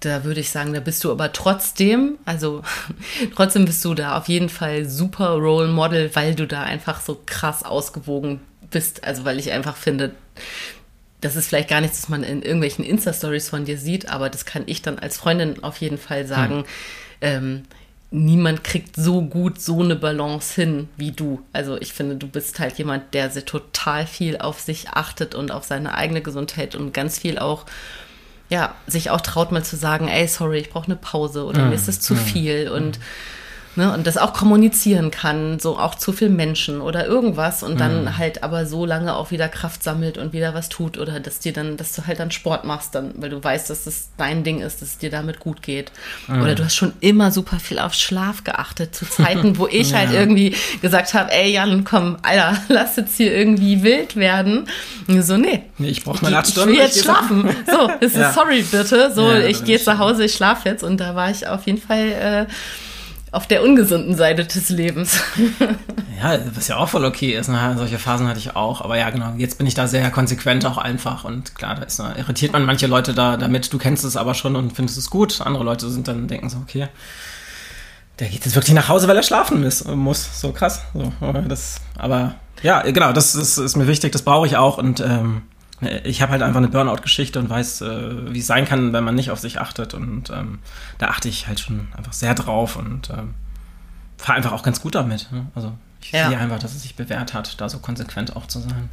[0.00, 2.62] da würde ich sagen, da bist du aber trotzdem, also
[3.36, 7.20] trotzdem bist du da auf jeden Fall super Role Model, weil du da einfach so
[7.24, 8.40] krass ausgewogen
[8.70, 9.04] bist.
[9.04, 10.14] Also weil ich einfach finde,
[11.20, 14.46] das ist vielleicht gar nichts, was man in irgendwelchen Insta-Stories von dir sieht, aber das
[14.46, 16.58] kann ich dann als Freundin auf jeden Fall sagen.
[16.58, 16.64] Mhm.
[17.20, 17.62] Ähm,
[18.10, 21.42] niemand kriegt so gut so eine Balance hin wie du.
[21.52, 25.52] Also ich finde, du bist halt jemand, der sehr total viel auf sich achtet und
[25.52, 27.66] auf seine eigene Gesundheit und ganz viel auch,
[28.48, 31.74] ja, sich auch traut mal zu sagen, ey, sorry, ich brauche eine Pause oder mir
[31.74, 33.02] ist es zu viel und mm
[33.76, 38.02] Ne, und das auch kommunizieren kann, so auch zu viel Menschen oder irgendwas und dann
[38.02, 38.18] mhm.
[38.18, 41.52] halt aber so lange auch wieder Kraft sammelt und wieder was tut oder dass dir
[41.52, 44.60] dann, dass du halt dann Sport machst, dann, weil du weißt, dass das dein Ding
[44.60, 45.92] ist, dass es dir damit gut geht.
[46.26, 46.42] Mhm.
[46.42, 50.10] Oder du hast schon immer super viel auf Schlaf geachtet, zu Zeiten, wo ich halt
[50.10, 50.18] ja.
[50.18, 54.66] halt irgendwie gesagt habe, ey Jan, komm, Alter, lass jetzt hier irgendwie wild werden.
[55.06, 55.62] Und so, nee.
[55.78, 56.70] nee ich brauche meine acht Stunden.
[56.70, 57.48] Ich will jetzt schlafen.
[57.70, 58.32] so, ist ja.
[58.32, 59.12] sorry bitte.
[59.14, 61.80] So, ja, ich gehe zu Hause, ich schlafe jetzt und da war ich auf jeden
[61.80, 62.52] Fall äh,
[63.32, 65.20] auf der ungesunden Seite des Lebens.
[66.22, 67.48] ja, was ja auch voll okay ist.
[67.48, 67.74] Ne?
[67.76, 68.80] Solche Phasen hatte ich auch.
[68.80, 71.24] Aber ja, genau, jetzt bin ich da sehr konsequent auch einfach.
[71.24, 73.72] Und klar, da ist, ne, irritiert man manche Leute da damit.
[73.72, 75.40] Du kennst es aber schon und findest es gut.
[75.40, 76.88] Andere Leute sind dann, denken so, okay,
[78.18, 79.62] der geht jetzt wirklich nach Hause, weil er schlafen
[79.94, 80.40] muss.
[80.40, 80.82] So krass.
[80.92, 81.12] So,
[81.48, 84.76] das, aber ja, genau, das ist, ist mir wichtig, das brauche ich auch.
[84.76, 85.42] Und ähm,
[86.04, 89.14] ich habe halt einfach eine Burnout-Geschichte und weiß, äh, wie es sein kann, wenn man
[89.14, 89.94] nicht auf sich achtet.
[89.94, 90.58] Und ähm,
[90.98, 93.34] da achte ich halt schon einfach sehr drauf und ähm,
[94.18, 95.30] fahre einfach auch ganz gut damit.
[95.32, 95.46] Ne?
[95.54, 96.28] Also ich ja.
[96.28, 98.90] sehe einfach, dass es sich bewährt hat, da so konsequent auch zu sein.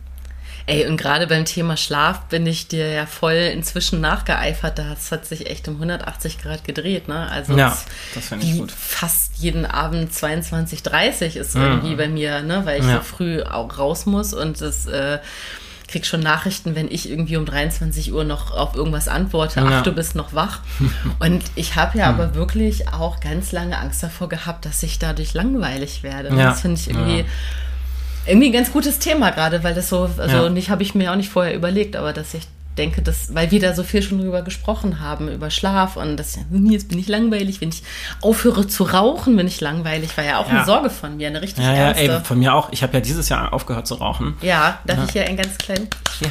[0.66, 4.78] Ey, und gerade beim Thema Schlaf bin ich dir ja voll inzwischen nachgeeifert.
[4.78, 7.30] Das hat sich echt um 180 Grad gedreht, ne?
[7.32, 7.78] Also ja,
[8.14, 8.72] das finde ich gut.
[8.72, 11.62] Fast jeden Abend 22, 30 ist mhm.
[11.62, 12.66] irgendwie bei mir, ne?
[12.66, 12.98] Weil ich ja.
[12.98, 15.20] so früh auch raus muss und das äh,
[15.88, 19.68] krieg schon Nachrichten, wenn ich irgendwie um 23 Uhr noch auf irgendwas antworte, ja.
[19.70, 20.60] ach, du bist noch wach.
[21.20, 22.16] Und ich habe ja hm.
[22.16, 26.30] aber wirklich auch ganz lange Angst davor gehabt, dass ich dadurch langweilig werde.
[26.30, 26.50] Ja.
[26.50, 27.26] Das finde ich irgendwie, ja.
[28.26, 31.16] irgendwie ein ganz gutes Thema gerade, weil das so, also nicht habe ich mir auch
[31.16, 32.44] nicht vorher überlegt, aber dass ich
[32.78, 36.38] denke, dass, weil wir da so viel schon drüber gesprochen haben, über Schlaf und das,
[36.70, 37.84] jetzt bin ich langweilig, wenn ich
[38.22, 40.58] aufhöre zu rauchen, bin ich langweilig, war ja auch ja.
[40.58, 42.06] eine Sorge von mir, eine richtig ja, ernste.
[42.06, 42.72] Ja, ey, von mir auch.
[42.72, 44.36] Ich habe ja dieses Jahr aufgehört zu rauchen.
[44.42, 45.04] Ja, darf ja.
[45.06, 45.88] ich hier ein ganz kleinen,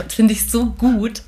[0.09, 1.23] finde ich so gut.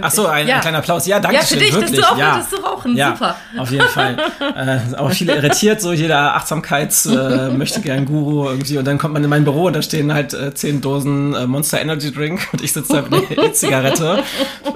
[0.00, 0.56] Ach so, ein, ja.
[0.56, 1.06] ein, kleiner Applaus.
[1.06, 1.58] Ja, danke schön.
[1.58, 2.00] Ja, für dich, wirklich.
[2.00, 2.46] dass du auch ja.
[2.50, 2.96] du rauchen.
[2.96, 3.36] Ja, Super.
[3.56, 4.16] Auf jeden Fall.
[4.56, 8.78] äh, auch viele irritiert, so jeder Achtsamkeits äh, möchte gern Guru irgendwie.
[8.78, 11.46] Und dann kommt man in mein Büro und da stehen halt äh, zehn Dosen äh,
[11.46, 14.24] Monster Energy Drink und ich sitze da mit einer E-Zigarette.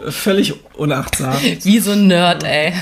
[0.09, 1.35] völlig unachtsam.
[1.63, 2.73] Wie so ein Nerd, ey.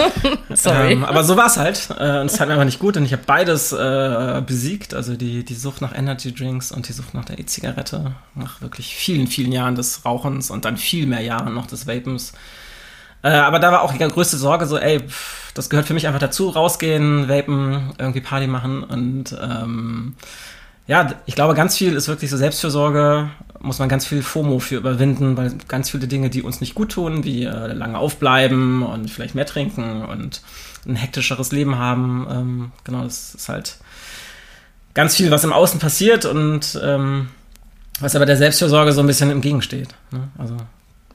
[0.54, 0.92] Sorry.
[0.92, 1.88] Ähm, aber so war es halt.
[1.98, 2.96] Äh, und es hat mir einfach nicht gut.
[2.96, 4.92] Und ich habe beides äh, besiegt.
[4.92, 8.14] Also die, die Sucht nach Energy Drinks und die Sucht nach der E-Zigarette.
[8.34, 12.32] Nach wirklich vielen, vielen Jahren des Rauchens und dann viel mehr Jahren noch des Vapens.
[13.22, 16.06] Äh, aber da war auch die größte Sorge so, ey, pff, das gehört für mich
[16.06, 20.14] einfach dazu, rausgehen, vapen, irgendwie Party machen und ähm,
[20.86, 24.76] ja, ich glaube, ganz viel ist wirklich so Selbstfürsorge, muss man ganz viel FOMO für
[24.76, 29.10] überwinden, weil ganz viele Dinge, die uns nicht gut tun, wie äh, lange aufbleiben und
[29.10, 30.42] vielleicht mehr trinken und
[30.86, 33.78] ein hektischeres Leben haben, ähm, genau, das ist halt
[34.94, 37.28] ganz viel, was im Außen passiert und ähm,
[37.98, 39.88] was aber der Selbstfürsorge so ein bisschen entgegensteht.
[40.12, 40.28] Ne?
[40.38, 40.56] Also,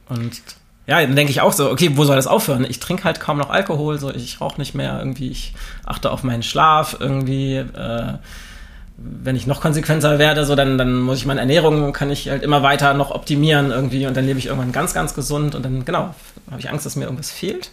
[0.09, 0.41] und
[0.87, 2.65] ja, dann denke ich auch so, okay, wo soll das aufhören?
[2.67, 5.53] Ich trinke halt kaum noch Alkohol, so ich rauche nicht mehr, irgendwie, ich
[5.85, 8.13] achte auf meinen Schlaf, irgendwie, äh,
[8.97, 12.43] wenn ich noch konsequenter werde, so dann, dann muss ich meine Ernährung, kann ich halt
[12.43, 15.85] immer weiter noch optimieren irgendwie und dann lebe ich irgendwann ganz, ganz gesund und dann,
[15.85, 16.13] genau,
[16.49, 17.71] habe ich Angst, dass mir irgendwas fehlt.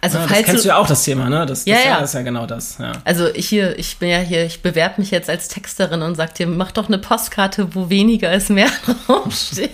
[0.00, 1.46] Also ja, falls das kennst du, ja auch das Thema, ne?
[1.46, 1.98] Das, ja, das, ja.
[1.98, 2.78] ist ja genau das.
[2.78, 2.92] Ja.
[3.04, 6.34] Also ich hier, ich bin ja hier, ich bewerbe mich jetzt als Texterin und sag
[6.34, 8.70] dir, mach doch eine Postkarte, wo weniger ist mehr
[9.06, 9.70] draufsteht.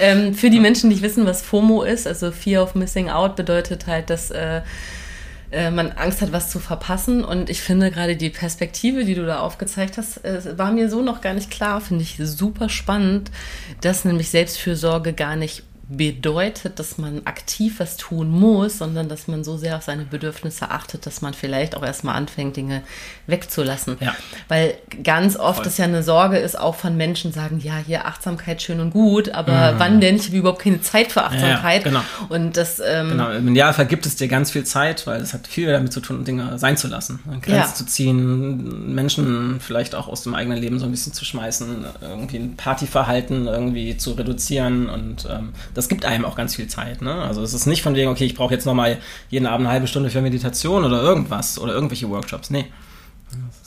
[0.00, 3.36] ähm, für die Menschen, die nicht wissen, was FOMO ist, also Fear of Missing Out
[3.36, 4.62] bedeutet halt, dass äh,
[5.52, 7.24] äh, man Angst hat, was zu verpassen.
[7.24, 11.02] Und ich finde gerade die Perspektive, die du da aufgezeigt hast, äh, war mir so
[11.02, 11.80] noch gar nicht klar.
[11.80, 13.30] Finde ich super spannend,
[13.80, 19.44] dass nämlich Selbstfürsorge gar nicht bedeutet, dass man aktiv was tun muss, sondern dass man
[19.44, 22.82] so sehr auf seine Bedürfnisse achtet, dass man vielleicht auch erstmal anfängt, Dinge
[23.28, 23.96] wegzulassen.
[24.00, 24.16] Ja.
[24.48, 25.66] Weil ganz oft Voll.
[25.68, 29.28] es ja eine Sorge ist, auch von Menschen sagen, ja, hier Achtsamkeit schön und gut,
[29.28, 29.78] aber mhm.
[29.78, 30.16] wann denn?
[30.16, 31.84] Ich habe überhaupt keine Zeit für Achtsamkeit.
[31.84, 32.02] Ja, genau.
[32.30, 33.30] Und das, ähm, genau.
[33.30, 36.24] Im Idealfall gibt es dir ganz viel Zeit, weil es hat viel damit zu tun,
[36.24, 37.20] Dinge sein zu lassen.
[37.42, 37.74] Grenzen ja.
[37.74, 42.38] zu ziehen, Menschen vielleicht auch aus dem eigenen Leben so ein bisschen zu schmeißen, irgendwie
[42.38, 47.02] ein Partyverhalten irgendwie zu reduzieren und ähm, das gibt einem auch ganz viel Zeit.
[47.02, 47.12] Ne?
[47.12, 49.86] Also es ist nicht von wegen, okay, ich brauche jetzt nochmal jeden Abend eine halbe
[49.86, 52.48] Stunde für Meditation oder irgendwas oder irgendwelche Workshops.
[52.48, 52.64] Nee.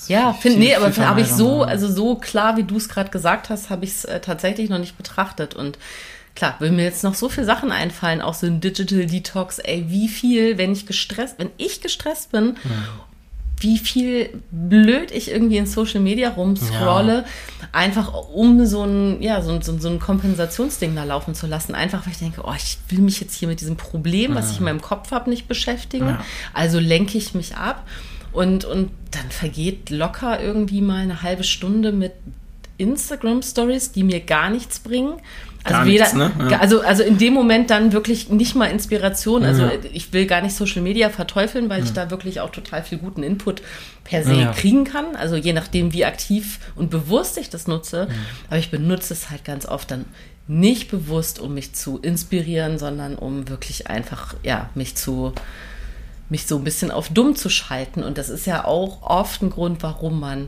[0.07, 3.49] Ja, finde nee, aber habe ich so, also so klar, wie du es gerade gesagt
[3.51, 5.53] hast, habe ich es äh, tatsächlich noch nicht betrachtet.
[5.53, 5.77] Und
[6.33, 9.85] klar, will mir jetzt noch so viele Sachen einfallen, auch so ein Digital Detox, ey,
[9.89, 12.71] wie viel, wenn ich gestresst, wenn ich gestresst bin ja
[13.61, 17.67] wie viel blöd ich irgendwie in Social Media rumscrolle, ja.
[17.71, 21.75] einfach um so ein, ja, so, so, so, ein Kompensationsding da laufen zu lassen.
[21.75, 24.59] Einfach, weil ich denke, oh, ich will mich jetzt hier mit diesem Problem, was ich
[24.59, 26.07] in meinem Kopf habe, nicht beschäftigen.
[26.07, 26.25] Ja.
[26.53, 27.85] Also lenke ich mich ab.
[28.31, 32.13] Und, und dann vergeht locker irgendwie mal eine halbe Stunde mit
[32.77, 35.13] Instagram-Stories, die mir gar nichts bringen.
[35.63, 36.31] Also, nichts, ne?
[36.49, 36.59] ja.
[36.59, 39.43] also, also in dem Moment dann wirklich nicht mal Inspiration.
[39.43, 39.71] Also ja.
[39.91, 41.85] ich will gar nicht Social Media verteufeln, weil ja.
[41.85, 43.61] ich da wirklich auch total viel guten Input
[44.03, 45.15] per se kriegen kann.
[45.15, 48.07] Also je nachdem, wie aktiv und bewusst ich das nutze.
[48.47, 50.05] Aber ich benutze es halt ganz oft dann
[50.47, 55.33] nicht bewusst, um mich zu inspirieren, sondern um wirklich einfach, ja, mich zu,
[56.29, 58.01] mich so ein bisschen auf dumm zu schalten.
[58.01, 60.47] Und das ist ja auch oft ein Grund, warum man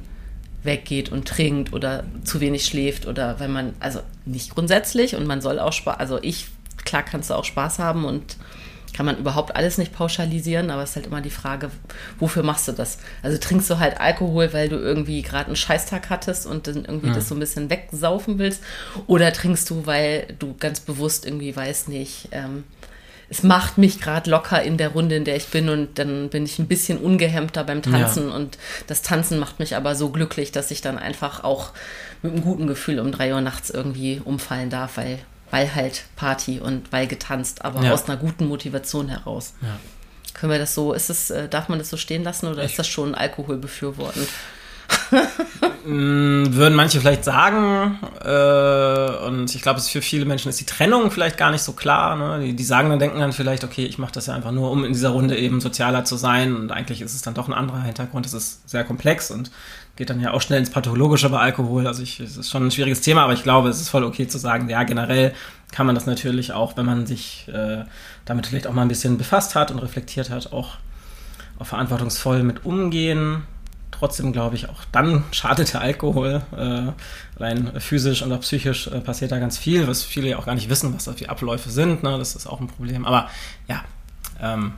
[0.63, 5.41] weggeht und trinkt oder zu wenig schläft oder wenn man, also nicht grundsätzlich und man
[5.41, 6.47] soll auch Spaß, also ich,
[6.85, 8.37] klar kannst du auch Spaß haben und
[8.93, 11.71] kann man überhaupt alles nicht pauschalisieren, aber es ist halt immer die Frage,
[12.19, 12.97] wofür machst du das?
[13.23, 17.07] Also trinkst du halt Alkohol, weil du irgendwie gerade einen Scheißtag hattest und dann irgendwie
[17.07, 17.13] ja.
[17.13, 18.61] das so ein bisschen wegsaufen willst
[19.07, 22.65] oder trinkst du, weil du ganz bewusst irgendwie weißt nicht, ähm,
[23.29, 26.43] es macht mich gerade locker in der Runde, in der ich bin und dann bin
[26.43, 28.35] ich ein bisschen ungehemmter beim Tanzen ja.
[28.35, 28.57] und
[28.87, 31.71] das Tanzen macht mich aber so glücklich, dass ich dann einfach auch
[32.21, 36.59] mit einem guten Gefühl um drei Uhr nachts irgendwie umfallen darf, weil, weil halt Party
[36.59, 37.93] und weil getanzt, aber ja.
[37.93, 39.53] aus einer guten Motivation heraus.
[39.61, 39.79] Ja.
[40.33, 42.71] Können wir das so, ist es, äh, darf man das so stehen lassen oder ich
[42.71, 44.27] ist das schon Alkohol befürwortend?
[45.85, 51.09] Mm, würden manche vielleicht sagen, äh, und ich glaube, für viele Menschen ist die Trennung
[51.09, 52.15] vielleicht gar nicht so klar.
[52.15, 52.45] Ne?
[52.45, 54.85] Die, die sagen dann, denken dann vielleicht, okay, ich mache das ja einfach nur, um
[54.85, 56.55] in dieser Runde eben sozialer zu sein.
[56.55, 58.27] Und eigentlich ist es dann doch ein anderer Hintergrund.
[58.27, 59.49] Es ist sehr komplex und
[59.95, 61.87] geht dann ja auch schnell ins Pathologische bei Alkohol.
[61.87, 64.27] Also ich, es ist schon ein schwieriges Thema, aber ich glaube, es ist voll okay
[64.27, 65.33] zu sagen, ja, generell
[65.71, 67.83] kann man das natürlich auch, wenn man sich äh,
[68.25, 70.77] damit vielleicht auch mal ein bisschen befasst hat und reflektiert hat, auch,
[71.59, 73.43] auch verantwortungsvoll mit umgehen
[74.01, 76.41] trotzdem glaube ich, auch dann schadet der Alkohol.
[76.57, 76.91] Äh,
[77.39, 80.55] allein physisch und auch psychisch äh, passiert da ganz viel, was viele ja auch gar
[80.55, 82.01] nicht wissen, was da für Abläufe sind.
[82.01, 82.17] Ne?
[82.17, 83.05] Das ist auch ein Problem.
[83.05, 83.29] Aber
[83.67, 83.83] ja,
[84.41, 84.73] ähm,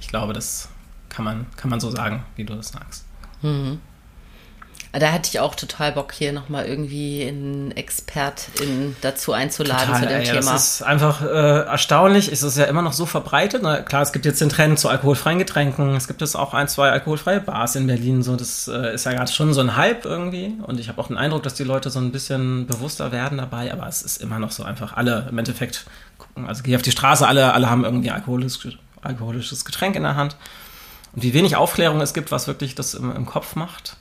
[0.00, 0.70] ich glaube, das
[1.08, 3.04] kann man, kann man so sagen, wie du das sagst.
[3.42, 3.78] Mhm.
[4.96, 10.08] Da hatte ich auch total Bock, hier nochmal irgendwie einen Expertin dazu einzuladen Total, zu
[10.08, 10.52] dem ey, Thema.
[10.52, 12.30] Das ist einfach äh, erstaunlich.
[12.30, 13.62] Es ist ja immer noch so verbreitet.
[13.64, 15.96] Na, klar, es gibt jetzt den Trend zu alkoholfreien Getränken.
[15.96, 18.22] Es gibt jetzt auch ein, zwei alkoholfreie Bars in Berlin.
[18.22, 20.54] So, das äh, ist ja gerade schon so ein Hype irgendwie.
[20.62, 23.72] Und ich habe auch den Eindruck, dass die Leute so ein bisschen bewusster werden dabei.
[23.72, 25.86] Aber es ist immer noch so einfach alle im Endeffekt
[26.18, 26.46] gucken.
[26.46, 30.36] Also geh auf die Straße, alle, alle haben irgendwie alkoholisches, alkoholisches Getränk in der Hand.
[31.16, 33.96] Und wie wenig Aufklärung es gibt, was wirklich das im, im Kopf macht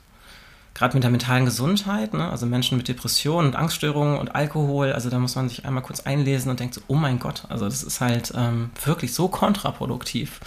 [0.73, 2.29] gerade mit der mentalen Gesundheit, ne?
[2.29, 6.01] also Menschen mit Depressionen und Angststörungen und Alkohol, also da muss man sich einmal kurz
[6.01, 10.39] einlesen und denkt so, oh mein Gott, also das ist halt ähm, wirklich so kontraproduktiv.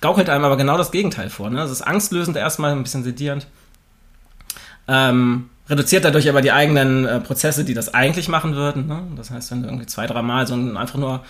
[0.00, 1.50] Gaukelt einem aber genau das Gegenteil vor.
[1.50, 1.58] Ne?
[1.58, 3.46] Das ist angstlösend erstmal, ein bisschen sedierend.
[4.86, 8.86] Ähm, reduziert dadurch aber die eigenen äh, Prozesse, die das eigentlich machen würden.
[8.86, 9.02] Ne?
[9.16, 11.24] Das heißt, wenn du irgendwie zwei, dreimal so ein, einfach nur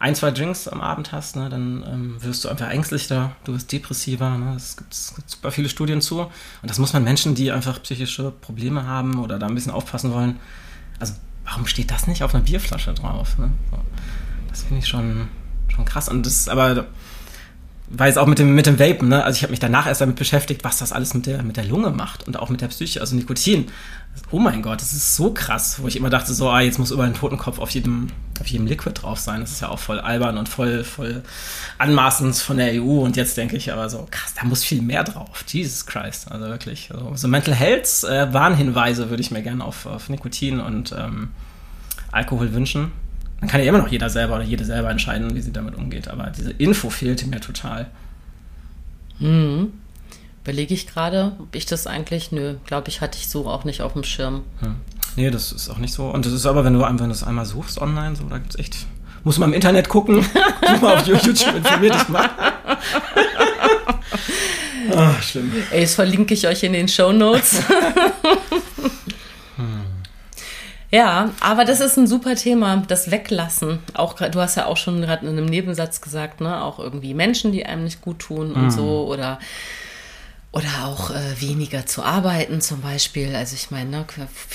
[0.00, 3.72] ein, zwei Drinks am Abend hast, ne, dann ähm, wirst du einfach ängstlicher, du wirst
[3.72, 4.38] depressiver.
[4.38, 4.54] Ne?
[4.56, 6.20] Es gibt, super viele Studien zu.
[6.20, 6.30] Und
[6.62, 10.38] das muss man Menschen, die einfach psychische Probleme haben oder da ein bisschen aufpassen wollen.
[11.00, 13.38] Also, warum steht das nicht auf einer Bierflasche drauf?
[13.38, 13.50] Ne?
[13.70, 13.78] So.
[14.48, 15.28] Das finde ich schon,
[15.68, 16.08] schon krass.
[16.08, 16.86] Und das, aber
[17.90, 19.24] weil es auch mit dem, mit dem Vapen, ne?
[19.24, 21.64] Also ich habe mich danach erst damit beschäftigt, was das alles mit der, mit der
[21.64, 23.66] Lunge macht und auch mit der Psyche, also Nikotin.
[24.30, 26.90] Oh mein Gott, das ist so krass, wo ich immer dachte, so, ah, jetzt muss
[26.90, 28.08] überall ein Totenkopf auf jedem,
[28.40, 29.40] auf jedem Liquid drauf sein.
[29.40, 31.22] Das ist ja auch voll albern und voll, voll
[31.78, 33.00] anmaßend von der EU.
[33.00, 35.44] Und jetzt denke ich aber so, krass, da muss viel mehr drauf.
[35.46, 36.30] Jesus Christ.
[36.30, 36.90] Also wirklich.
[36.92, 41.30] Also, so Mental Health äh, Warnhinweise würde ich mir gerne auf, auf Nikotin und ähm,
[42.12, 42.92] Alkohol wünschen.
[43.40, 46.08] Dann kann ja immer noch jeder selber oder jede selber entscheiden, wie sie damit umgeht.
[46.08, 47.86] Aber diese Info fehlte mir total.
[49.20, 49.72] Mhm.
[50.48, 53.82] Überlege ich gerade, ob ich das eigentlich, nö, glaube ich, hatte ich so auch nicht
[53.82, 54.44] auf dem Schirm.
[54.60, 54.76] Hm.
[55.14, 56.06] Nee, das ist auch nicht so.
[56.06, 58.54] Und das ist aber, wenn du, wenn du es einmal suchst online, so, da gibt
[58.54, 58.86] es echt.
[59.24, 60.22] Muss man im Internet gucken.
[60.66, 62.30] Such mal auf YouTube, informiert dich mal.
[64.96, 65.52] Ach, schlimm.
[65.70, 67.62] Ey, das verlinke ich euch in den Show Notes.
[70.90, 73.80] Ja, aber das ist ein super Thema, das Weglassen.
[73.92, 77.52] Auch du hast ja auch schon gerade in einem Nebensatz gesagt, ne, auch irgendwie Menschen,
[77.52, 78.70] die einem nicht gut tun und mhm.
[78.70, 79.38] so oder
[80.50, 83.36] oder auch äh, weniger zu arbeiten zum Beispiel.
[83.36, 84.06] Also ich meine, ne,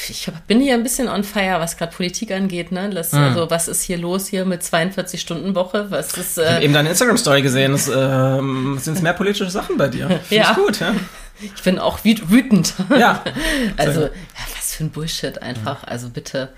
[0.09, 2.71] ich bin hier ein bisschen on fire, was gerade Politik angeht.
[2.71, 2.89] Ne?
[2.89, 3.19] Das, mhm.
[3.19, 5.91] Also was ist hier los hier mit 42 Stunden Woche?
[5.91, 6.39] Was ist?
[6.39, 7.73] Äh, ich habe eben deine Instagram Story gesehen.
[7.73, 8.41] Es, äh,
[8.79, 10.09] sind mehr politische Sachen bei dir?
[10.23, 10.53] Find ja.
[10.53, 10.79] gut.
[10.79, 10.95] Ja.
[11.39, 12.73] Ich bin auch wütend.
[12.97, 13.23] Ja.
[13.77, 14.09] also ja,
[14.55, 15.83] was für ein Bullshit einfach.
[15.83, 16.49] Also bitte.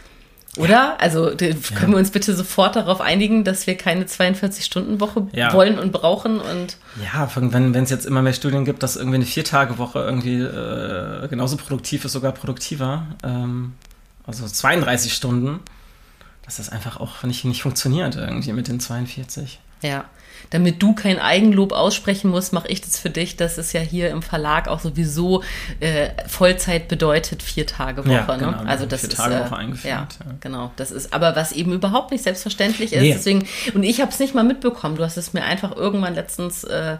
[0.57, 0.99] Oder?
[1.01, 1.87] Also können ja.
[1.87, 5.53] wir uns bitte sofort darauf einigen, dass wir keine 42-Stunden-Woche ja.
[5.53, 6.77] wollen und brauchen und.
[7.03, 11.57] Ja, wenn es jetzt immer mehr Studien gibt, dass irgendwie eine Vier-Tage-Woche irgendwie äh, genauso
[11.57, 13.07] produktiv ist, sogar produktiver.
[13.23, 13.73] Ähm,
[14.25, 15.59] also 32 Stunden,
[16.45, 19.59] dass das einfach auch nicht, nicht funktioniert irgendwie mit den 42.
[19.81, 20.05] Ja
[20.49, 23.37] damit du kein Eigenlob aussprechen musst, mache ich das für dich.
[23.37, 25.43] Das ist ja hier im Verlag auch sowieso
[25.79, 28.13] äh, Vollzeit bedeutet vier Tage Woche.
[28.13, 28.37] Ja, ne?
[28.37, 28.67] genau, ne?
[28.67, 29.93] Also das vier ist Tage Woche äh, eingeführt.
[29.93, 30.71] Ja, ja, genau.
[30.75, 33.01] Das ist aber was eben überhaupt nicht selbstverständlich ist.
[33.01, 33.13] Nee.
[33.13, 34.95] Deswegen und ich habe es nicht mal mitbekommen.
[34.95, 36.97] Du hast es mir einfach irgendwann letztens äh,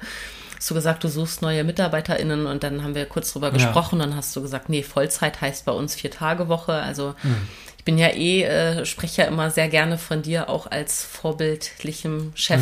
[0.58, 4.00] hast du gesagt, du suchst neue MitarbeiterInnen und dann haben wir kurz drüber gesprochen.
[4.00, 4.06] Ja.
[4.06, 6.74] Dann hast du gesagt, nee, Vollzeit heißt bei uns vier Tage Woche.
[6.74, 7.48] Also mhm
[7.86, 12.32] ich bin ja eh, äh, spreche ja immer sehr gerne von dir auch als vorbildlichem
[12.34, 12.60] Chef.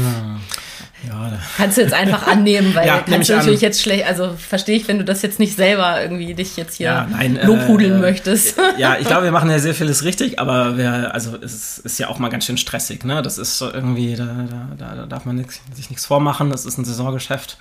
[1.07, 1.29] Ja.
[1.29, 1.39] ja.
[1.55, 3.63] Kannst du jetzt einfach annehmen, weil ja, kannst du natürlich an.
[3.63, 6.87] jetzt schlecht, also verstehe ich, wenn du das jetzt nicht selber irgendwie dich jetzt hier
[6.87, 8.57] ja, nein, lobhudeln äh, möchtest.
[8.77, 11.99] Ja, ich glaube, wir machen ja sehr vieles richtig, aber wir, also es ist, ist
[11.99, 13.21] ja auch mal ganz schön stressig, ne?
[13.21, 14.25] Das ist so irgendwie, da,
[14.77, 17.57] da, da darf man nix, sich nichts vormachen, das ist ein Saisongeschäft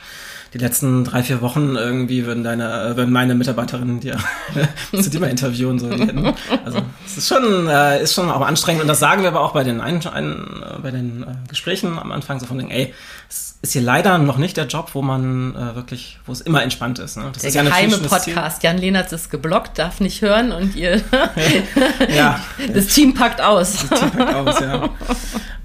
[0.55, 4.19] die letzten drei, vier Wochen irgendwie würden deine, würden meine Mitarbeiterinnen dir
[4.93, 5.79] zu dir mal interviewen.
[5.79, 6.35] So, die hätten,
[6.65, 9.53] also es ist schon, äh, ist schon auch anstrengend und das sagen wir aber auch
[9.53, 12.93] bei den, ein, ein, bei den äh, Gesprächen am Anfang so von den, ey,
[13.29, 16.65] es ist hier leider noch nicht der Job, wo man äh, wirklich, wo es immer
[16.65, 17.17] entspannt ist.
[17.17, 17.31] Ne?
[17.33, 18.61] Das der ist ja geheime Podcast.
[18.61, 18.69] Ziel.
[18.69, 21.01] Jan Lehnertz ist geblockt, darf nicht hören und ihr,
[22.09, 22.41] ja.
[22.75, 23.87] das Team packt aus.
[23.89, 24.85] Das Team packt aus, ja.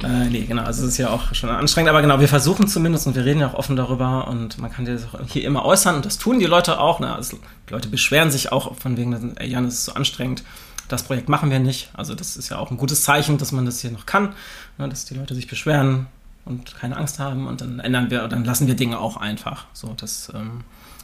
[0.03, 3.07] äh, nee, genau, also es ist ja auch schon anstrengend, aber genau, wir versuchen zumindest
[3.07, 5.95] und wir reden ja auch offen darüber und man kann das auch hier immer äußern
[5.95, 6.99] und das tun die Leute auch.
[6.99, 7.15] Ne?
[7.15, 10.43] Also, die Leute beschweren sich auch von wegen, ey Jan, es ist so anstrengend
[10.88, 11.89] das Projekt machen wir nicht.
[11.93, 14.33] Also das ist ja auch ein gutes Zeichen, dass man das hier noch kann,
[14.77, 16.07] ne, dass die Leute sich beschweren
[16.47, 19.65] und keine Angst haben und dann ändern wir, dann lassen wir Dinge auch einfach.
[19.73, 20.63] So, das ähm,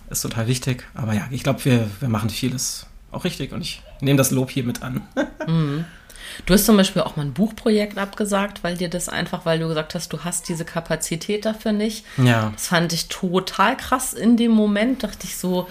[0.09, 0.85] ist total wichtig.
[0.93, 4.49] Aber ja, ich glaube, wir, wir machen vieles auch richtig und ich nehme das Lob
[4.49, 5.01] hier mit an.
[5.47, 5.85] mhm.
[6.45, 9.67] Du hast zum Beispiel auch mal ein Buchprojekt abgesagt, weil dir das einfach, weil du
[9.67, 12.05] gesagt hast, du hast diese Kapazität dafür nicht.
[12.17, 12.51] Ja.
[12.53, 15.03] Das fand ich total krass in dem Moment.
[15.03, 15.67] Dachte ich so,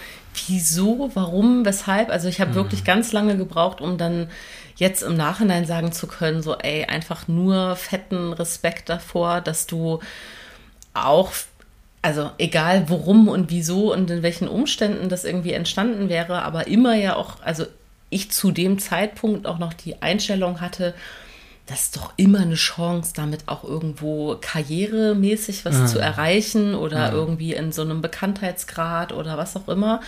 [0.46, 2.10] wieso, warum, weshalb?
[2.10, 2.56] Also ich habe mhm.
[2.56, 4.28] wirklich ganz lange gebraucht, um dann
[4.76, 10.00] jetzt im Nachhinein sagen zu können, so, ey, einfach nur fetten Respekt davor, dass du
[10.94, 11.32] auch
[12.02, 16.94] also egal worum und wieso und in welchen Umständen das irgendwie entstanden wäre, aber immer
[16.94, 17.64] ja auch, also
[18.10, 20.94] ich zu dem Zeitpunkt auch noch die Einstellung hatte,
[21.66, 25.86] das ist doch immer eine Chance, damit auch irgendwo karrieremäßig was mhm.
[25.86, 27.16] zu erreichen oder mhm.
[27.16, 30.00] irgendwie in so einem Bekanntheitsgrad oder was auch immer.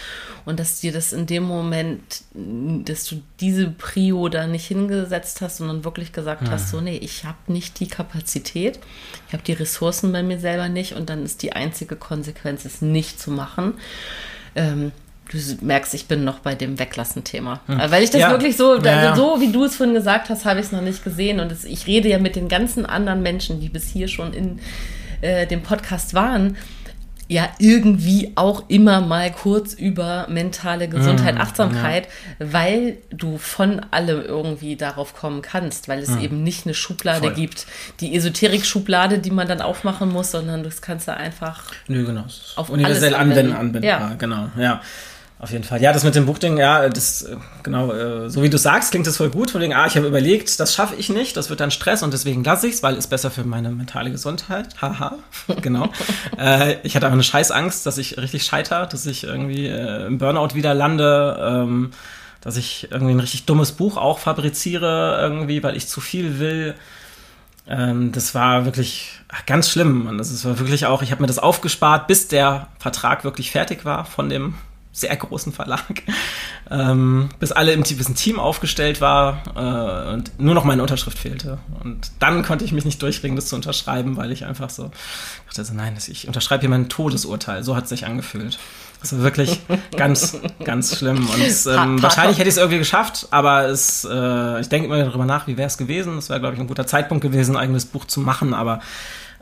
[0.44, 5.58] Und dass dir das in dem Moment, dass du diese Prio da nicht hingesetzt hast,
[5.58, 6.50] sondern wirklich gesagt mhm.
[6.50, 8.80] hast, so, nee, ich habe nicht die Kapazität,
[9.28, 12.82] ich habe die Ressourcen bei mir selber nicht und dann ist die einzige Konsequenz, es
[12.82, 13.74] nicht zu machen.
[14.56, 14.90] Ähm,
[15.34, 17.60] du merkst, ich bin noch bei dem Weglassen-Thema.
[17.66, 17.78] Hm.
[17.88, 18.30] Weil ich das ja.
[18.30, 20.80] wirklich so, also ja, so wie du es vorhin gesagt hast, habe ich es noch
[20.80, 21.40] nicht gesehen.
[21.40, 24.60] Und das, ich rede ja mit den ganzen anderen Menschen, die bis hier schon in
[25.20, 26.56] äh, dem Podcast waren,
[27.28, 32.52] ja irgendwie auch immer mal kurz über mentale Gesundheit, mm, Achtsamkeit, ja.
[32.52, 36.20] weil du von allem irgendwie darauf kommen kannst, weil es mm.
[36.20, 37.34] eben nicht eine Schublade Voll.
[37.34, 37.66] gibt,
[38.00, 42.24] die Esoterik-Schublade, die man dann aufmachen muss, sondern das kannst du einfach Nö, genau.
[42.56, 43.86] auf universell anwenden, anwenden.
[43.86, 44.14] Ja.
[44.18, 44.82] genau, ja.
[45.44, 45.82] Auf jeden Fall.
[45.82, 49.06] Ja, das mit dem Buchding, ja, das, äh, genau, äh, so wie du sagst, klingt
[49.06, 49.50] das voll gut.
[49.50, 52.14] Von wegen, ah, ich habe überlegt, das schaffe ich nicht, das wird dann Stress und
[52.14, 54.80] deswegen lasse ich es, weil es besser für meine mentale Gesundheit.
[54.80, 55.18] Haha,
[55.60, 55.90] genau.
[56.38, 60.16] äh, ich hatte aber eine Scheißangst, dass ich richtig scheiter, dass ich irgendwie äh, im
[60.16, 61.90] Burnout wieder lande, ähm,
[62.40, 66.74] dass ich irgendwie ein richtig dummes Buch auch fabriziere, irgendwie, weil ich zu viel will.
[67.68, 70.06] Ähm, das war wirklich ganz schlimm.
[70.06, 73.84] Und das war wirklich auch, ich habe mir das aufgespart, bis der Vertrag wirklich fertig
[73.84, 74.54] war von dem
[74.94, 76.02] sehr großen Verlag,
[76.70, 81.18] ähm, bis alle im bis ein Team aufgestellt war äh, und nur noch meine Unterschrift
[81.18, 81.58] fehlte.
[81.82, 84.92] Und dann konnte ich mich nicht durchringen, das zu unterschreiben, weil ich einfach so
[85.56, 87.62] dachte, so, nein, ich unterschreibe hier mein Todesurteil.
[87.62, 88.58] So hat es sich angefühlt.
[89.00, 89.60] Das war wirklich
[89.96, 91.28] ganz, ganz schlimm.
[91.28, 95.26] Und ähm, wahrscheinlich hätte ich es irgendwie geschafft, aber es, äh, ich denke immer darüber
[95.26, 96.18] nach, wie wäre es gewesen.
[96.18, 98.80] Es wäre, glaube ich, ein guter Zeitpunkt gewesen, ein eigenes Buch zu machen, aber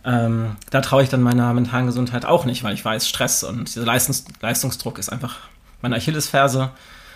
[0.04, 3.74] ähm, da traue ich dann meiner mentalen Gesundheit auch nicht, weil ich weiß, Stress und
[3.74, 5.36] dieser Leistungs Leistungsdruck ist einfach
[5.80, 6.70] meine Achillesferse.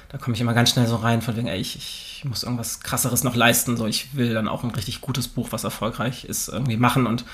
[0.09, 2.81] Da komme ich immer ganz schnell so rein, von wegen, ey, ich, ich muss irgendwas
[2.81, 3.77] krasseres noch leisten.
[3.77, 7.25] So, ich will dann auch ein richtig gutes Buch, was erfolgreich ist, irgendwie machen und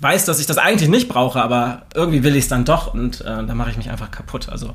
[0.00, 3.20] weiß, dass ich das eigentlich nicht brauche, aber irgendwie will ich es dann doch und
[3.22, 4.48] äh, da mache ich mich einfach kaputt.
[4.48, 4.74] Also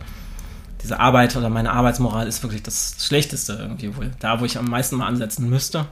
[0.82, 4.66] diese Arbeit oder meine Arbeitsmoral ist wirklich das Schlechteste irgendwie, wohl da, wo ich am
[4.66, 5.86] meisten mal ansetzen müsste.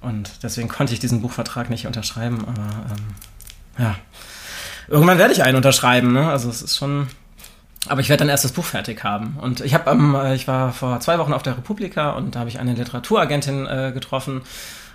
[0.00, 3.14] Und deswegen konnte ich diesen Buchvertrag nicht unterschreiben, aber ähm,
[3.78, 3.96] ja,
[4.88, 6.12] irgendwann werde ich einen unterschreiben.
[6.12, 6.28] Ne?
[6.28, 7.08] Also es ist schon,
[7.88, 9.36] aber ich werde dann erst das Buch fertig haben.
[9.40, 12.48] Und ich habe, ähm, ich war vor zwei Wochen auf der Republika und da habe
[12.48, 14.42] ich eine Literaturagentin äh, getroffen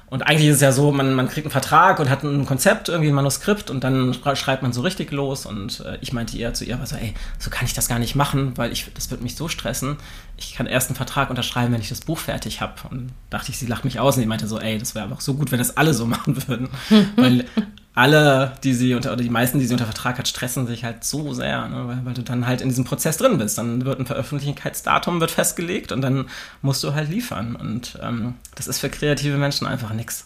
[0.09, 2.89] und eigentlich ist es ja so, man, man kriegt einen Vertrag und hat ein Konzept,
[2.89, 5.45] irgendwie ein Manuskript und dann schreibt man so richtig los.
[5.45, 8.15] Und äh, ich meinte eher zu ihr, also, ey, so kann ich das gar nicht
[8.15, 9.97] machen, weil ich, das wird mich so stressen.
[10.39, 12.73] Ich kann erst einen Vertrag unterschreiben, wenn ich das Buch fertig habe.
[12.89, 15.21] Und dachte ich, sie lacht mich aus und sie meinte so, ey, das wäre einfach
[15.21, 16.69] so gut, wenn das alle so machen würden.
[17.15, 17.45] weil
[17.93, 21.03] alle, die sie unter, oder die meisten, die sie unter Vertrag hat, stressen sich halt
[21.03, 21.87] so sehr, ne?
[21.87, 23.57] weil, weil, du dann halt in diesem Prozess drin bist.
[23.57, 26.29] Dann wird ein Veröffentlichungsdatum wird festgelegt und dann
[26.61, 27.55] musst du halt liefern.
[27.55, 30.25] Und ähm, das ist für kreative Menschen einfach nichts.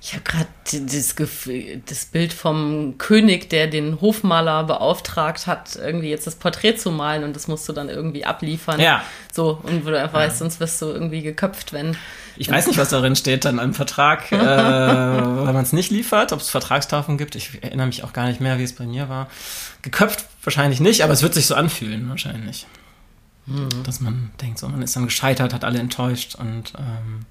[0.00, 1.16] Ich habe gerade das,
[1.86, 7.24] das, Bild vom König, der den Hofmaler beauftragt hat, irgendwie jetzt das Porträt zu malen
[7.24, 8.78] und das musst du dann irgendwie abliefern.
[8.78, 9.02] Ja.
[9.32, 10.26] So, und wo du einfach ja.
[10.26, 11.96] weißt, sonst wirst du irgendwie geköpft, wenn.
[12.36, 16.32] Ich weiß nicht, was darin steht dann im Vertrag, äh, weil man es nicht liefert,
[16.32, 17.34] ob es Vertragstafeln gibt.
[17.34, 19.28] Ich erinnere mich auch gar nicht mehr, wie es bei mir war.
[19.82, 22.68] Geköpft wahrscheinlich nicht, aber es wird sich so anfühlen, wahrscheinlich.
[23.46, 23.82] Mhm.
[23.82, 27.26] Dass man denkt, so, man ist dann gescheitert, hat alle enttäuscht und ähm,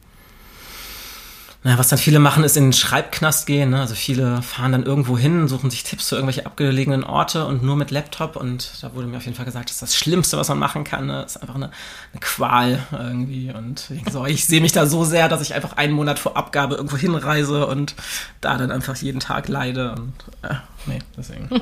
[1.63, 3.71] naja, was dann viele machen, ist in den Schreibknast gehen.
[3.71, 3.81] Ne?
[3.81, 7.75] Also viele fahren dann irgendwo hin, suchen sich Tipps für irgendwelche abgelegenen Orte und nur
[7.75, 8.35] mit Laptop.
[8.35, 10.83] Und da wurde mir auf jeden Fall gesagt, das ist das Schlimmste, was man machen
[10.83, 11.07] kann.
[11.07, 11.23] Ne?
[11.23, 11.71] Das ist einfach eine,
[12.13, 13.51] eine Qual irgendwie.
[13.51, 16.37] Und ich, so, ich sehe mich da so sehr, dass ich einfach einen Monat vor
[16.37, 17.95] Abgabe irgendwo hinreise und
[18.39, 19.93] da dann einfach jeden Tag leide.
[19.93, 21.49] Und äh, nee, deswegen.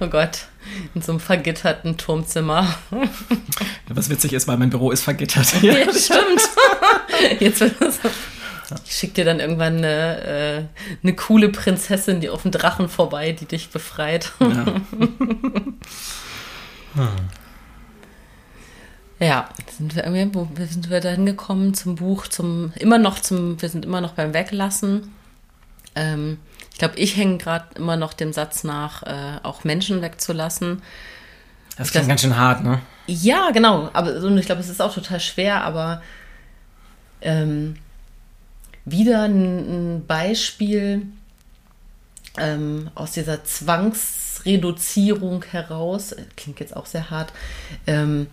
[0.00, 0.48] Oh Gott,
[0.94, 2.76] in so einem vergitterten Turmzimmer.
[3.88, 5.46] Was witzig ist, weil mein Büro ist vergittert.
[5.62, 6.42] Ja, stimmt.
[7.40, 8.00] Jetzt wird das
[8.84, 10.64] ich schicke dir dann irgendwann eine, äh,
[11.02, 14.32] eine coole Prinzessin, die auf dem Drachen vorbei, die dich befreit.
[14.40, 14.46] Ja.
[16.94, 17.08] hm.
[19.18, 19.48] Ja,
[19.78, 23.68] sind wir irgendwie, wo sind wir da hingekommen zum Buch, zum, immer noch zum, wir
[23.68, 25.12] sind immer noch beim Weglassen.
[25.94, 26.38] Ähm,
[26.72, 30.82] ich glaube, ich hänge gerade immer noch dem Satz nach, äh, auch Menschen wegzulassen.
[31.78, 32.80] Das klingt das, ganz schön hart, ne?
[33.06, 33.88] Ja, genau.
[33.94, 36.02] Aber ich glaube, es ist auch total schwer, aber
[37.20, 37.76] ähm,
[38.84, 41.02] wieder ein, Beispiel
[42.38, 47.32] ähm, aus dieser Zwangsreduzierung heraus, klingt jetzt auch sehr hart,
[47.86, 48.28] ähm,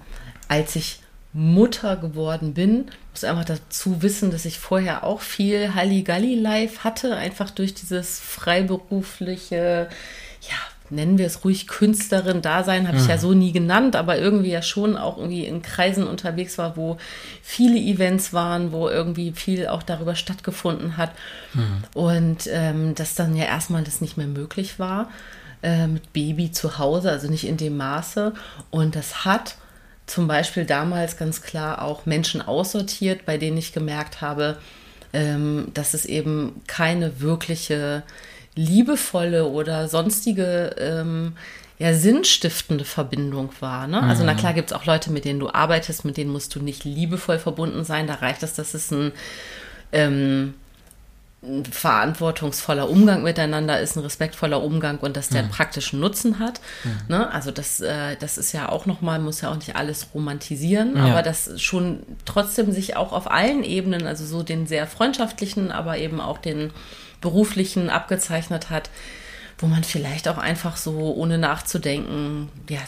[0.47, 0.99] als ich
[1.33, 7.15] Mutter geworden bin, muss einfach dazu wissen, dass ich vorher auch viel Halligalli live hatte,
[7.15, 9.89] einfach durch dieses freiberufliche,
[10.41, 10.57] ja,
[10.89, 14.97] nennen wir es ruhig Künstlerin-Dasein, habe ich ja so nie genannt, aber irgendwie ja schon
[14.97, 16.97] auch irgendwie in Kreisen unterwegs war, wo
[17.41, 21.11] viele Events waren, wo irgendwie viel auch darüber stattgefunden hat.
[21.93, 25.09] Und ähm, dass dann ja erstmal das nicht mehr möglich war
[25.63, 28.33] äh, mit Baby zu Hause, also nicht in dem Maße.
[28.69, 29.55] Und das hat
[30.05, 34.57] zum Beispiel damals ganz klar auch Menschen aussortiert, bei denen ich gemerkt habe,
[35.13, 38.03] ähm, dass es eben keine wirkliche
[38.55, 41.33] liebevolle oder sonstige ähm,
[41.79, 43.87] ja, sinnstiftende Verbindung war.
[43.87, 44.01] Ne?
[44.01, 46.59] Also na klar gibt es auch Leute, mit denen du arbeitest, mit denen musst du
[46.59, 48.07] nicht liebevoll verbunden sein.
[48.07, 49.11] Da reicht es, dass es ein,
[49.91, 50.53] ähm,
[51.45, 56.61] ein verantwortungsvoller Umgang miteinander ist, ein respektvoller Umgang und dass der einen praktischen Nutzen hat.
[57.09, 57.29] Ne?
[57.31, 61.03] Also das, äh, das ist ja auch nochmal, muss ja auch nicht alles romantisieren, Ja.
[61.05, 65.97] aber das schon trotzdem sich auch auf allen Ebenen, also so den sehr freundschaftlichen, aber
[65.97, 66.71] eben auch den
[67.19, 68.89] beruflichen abgezeichnet hat,
[69.57, 72.79] wo man vielleicht auch einfach so, ohne nachzudenken, ja,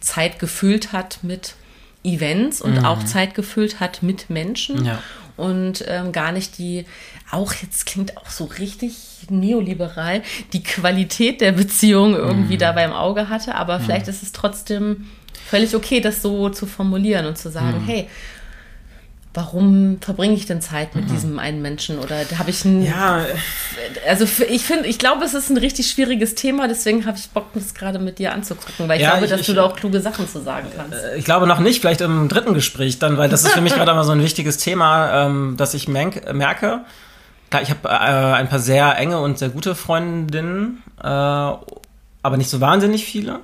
[0.00, 1.54] Zeit gefüllt hat mit
[2.04, 5.00] Events und auch Zeit gefüllt hat mit Menschen Ja.
[5.42, 6.86] Und ähm, gar nicht die,
[7.32, 8.94] auch jetzt klingt auch so richtig
[9.28, 10.22] neoliberal,
[10.52, 15.08] die Qualität der Beziehung irgendwie dabei im Auge hatte, aber vielleicht ist es trotzdem
[15.44, 18.08] völlig okay, das so zu formulieren und zu sagen, hey,
[19.34, 23.24] warum verbringe ich denn Zeit mit diesem einen Menschen oder habe ich ein, Ja,
[24.06, 27.30] also für, ich finde, ich glaube, es ist ein richtig schwieriges Thema, deswegen habe ich
[27.30, 29.64] Bock, das gerade mit dir anzugucken, weil ich Ja, glaube, ich- dass ich- du da
[29.64, 30.96] auch kluge Sachen zu sagen kannst.
[31.16, 33.94] ich glaube noch nicht, vielleicht im dritten Gespräch dann, weil das ist für mich gerade
[33.94, 36.80] mal so ein wichtiges Thema, ähm, dass ich merk, merke.
[37.50, 42.50] Klar, ich habe äh, ein paar sehr enge und sehr gute Freundinnen, äh, aber nicht
[42.50, 43.40] so wahnsinnig viele.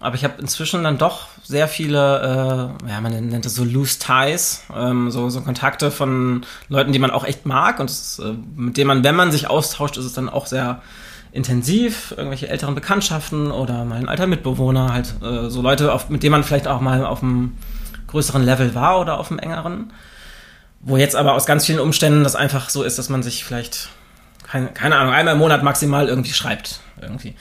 [0.00, 3.98] Aber ich habe inzwischen dann doch sehr viele, äh, ja, man nennt es so loose
[3.98, 8.34] ties, ähm, so, so Kontakte von Leuten, die man auch echt mag und ist, äh,
[8.56, 10.82] mit denen man, wenn man sich austauscht, ist es dann auch sehr
[11.32, 16.22] intensiv, irgendwelche älteren Bekanntschaften oder mal ein alter Mitbewohner, halt äh, so Leute, auf, mit
[16.22, 17.56] denen man vielleicht auch mal auf einem
[18.06, 19.92] größeren Level war oder auf einem engeren.
[20.80, 23.88] Wo jetzt aber aus ganz vielen Umständen das einfach so ist, dass man sich vielleicht,
[24.46, 26.80] keine, keine Ahnung, einmal im Monat maximal irgendwie schreibt.
[27.00, 27.34] Irgendwie.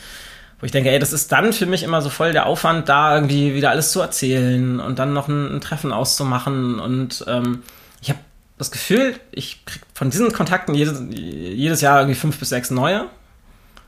[0.64, 3.16] Wo ich denke, ey, das ist dann für mich immer so voll der Aufwand, da
[3.16, 6.80] irgendwie wieder alles zu erzählen und dann noch ein, ein Treffen auszumachen.
[6.80, 7.64] Und ähm,
[8.02, 8.20] ich habe
[8.58, 13.08] das Gefühl, ich krieg von diesen Kontakten jedes, jedes Jahr irgendwie fünf bis sechs neue.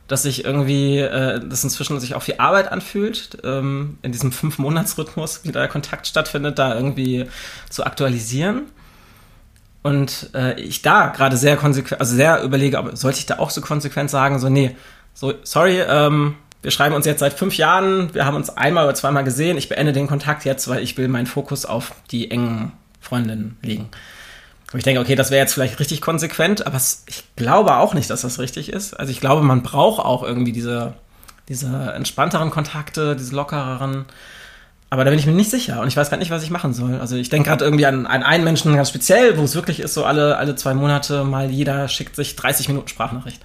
[0.09, 5.45] Dass sich irgendwie, äh, das inzwischen sich auch viel Arbeit anfühlt, ähm, in diesem Fünf-Monats-Rhythmus,
[5.45, 7.27] wie der Kontakt stattfindet, da irgendwie
[7.69, 8.63] zu aktualisieren.
[9.81, 13.49] Und äh, ich da gerade sehr konsequent, also sehr überlege, aber sollte ich da auch
[13.49, 14.75] so konsequent sagen, so, nee,
[15.13, 16.35] so, sorry, ähm,
[16.65, 19.69] wir schreiben uns jetzt seit fünf Jahren, wir haben uns einmal oder zweimal gesehen, ich
[19.69, 23.89] beende den Kontakt jetzt, weil ich will meinen Fokus auf die engen Freundinnen legen.
[24.73, 28.09] Und ich denke, okay, das wäre jetzt vielleicht richtig konsequent, aber ich glaube auch nicht,
[28.09, 28.99] dass das richtig ist.
[28.99, 30.95] Also ich glaube, man braucht auch irgendwie diese,
[31.49, 34.05] diese entspannteren Kontakte, diese lockereren.
[34.89, 36.73] Aber da bin ich mir nicht sicher und ich weiß gar nicht, was ich machen
[36.73, 36.99] soll.
[36.99, 39.93] Also ich denke gerade irgendwie an, an einen Menschen ganz speziell, wo es wirklich ist,
[39.93, 43.39] so alle, alle zwei Monate mal jeder schickt sich 30 Minuten Sprachnachricht.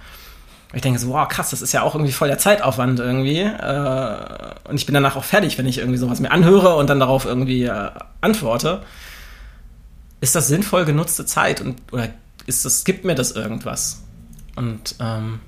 [0.73, 3.39] Ich denke so, wow, krass, das ist ja auch irgendwie voll der Zeitaufwand irgendwie.
[3.41, 6.99] Äh, und ich bin danach auch fertig, wenn ich irgendwie sowas mir anhöre und dann
[6.99, 7.89] darauf irgendwie äh,
[8.21, 8.81] antworte.
[10.21, 12.09] Ist das sinnvoll genutzte Zeit und oder
[12.45, 14.03] ist das, gibt mir das irgendwas?
[14.55, 15.39] Und ähm,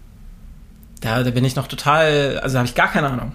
[1.02, 3.32] da, da bin ich noch total, also da habe ich gar keine Ahnung.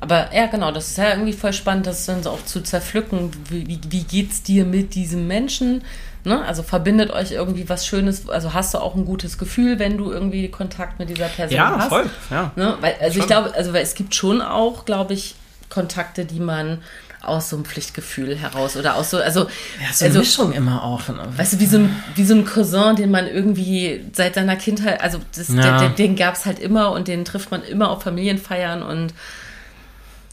[0.00, 3.30] Aber ja, genau, das ist ja irgendwie voll spannend, das dann so auch zu zerpflücken.
[3.48, 5.82] Wie, wie geht's dir mit diesem Menschen?
[6.24, 6.42] Ne?
[6.44, 8.28] Also verbindet euch irgendwie was Schönes?
[8.28, 11.76] Also hast du auch ein gutes Gefühl, wenn du irgendwie Kontakt mit dieser Person Ja,
[11.78, 11.88] hast?
[11.88, 12.08] voll.
[12.30, 12.50] Ja.
[12.56, 12.76] Ne?
[12.80, 13.26] Weil, also ich Schon.
[13.26, 15.34] glaube, also weil es gibt schon auch, glaube ich,
[15.68, 16.82] Kontakte, die man
[17.20, 19.46] aus so einem Pflichtgefühl heraus oder aus so, also, Ja,
[19.92, 21.00] so also eine Mischung immer auch.
[21.36, 25.00] Weißt du, wie so, ein, wie so ein Cousin, den man irgendwie seit seiner Kindheit,
[25.02, 25.62] also das, Ja.
[25.62, 29.14] der, der, den gab es halt immer und den trifft man immer auf Familienfeiern und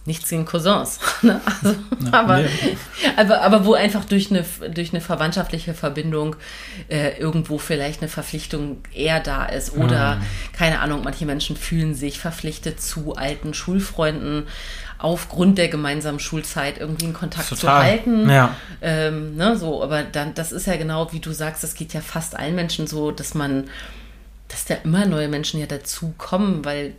[0.05, 0.99] nichts gegen Cousins.
[1.21, 1.39] Ne?
[1.45, 1.75] Also,
[2.11, 2.47] aber, nee.
[3.15, 4.43] aber, aber wo einfach durch eine,
[4.73, 6.35] durch eine verwandtschaftliche Verbindung
[6.89, 9.73] äh, irgendwo vielleicht eine Verpflichtung eher da ist.
[9.75, 10.21] Oder, Mhm.
[10.57, 14.47] keine Ahnung, manche Menschen fühlen sich verpflichtet zu alten Schulfreunden
[14.97, 17.83] aufgrund der gemeinsamen Schulzeit irgendwie einen Kontakt zu Total.
[17.83, 18.29] halten.
[18.29, 18.55] Ja.
[18.81, 22.01] Ähm, ne, so, aber dann, das ist ja genau, wie du sagst, das geht ja
[22.01, 23.65] fast allen Menschen so, dass man,
[24.47, 26.93] dass da immer neue Menschen ja dazu kommen, weil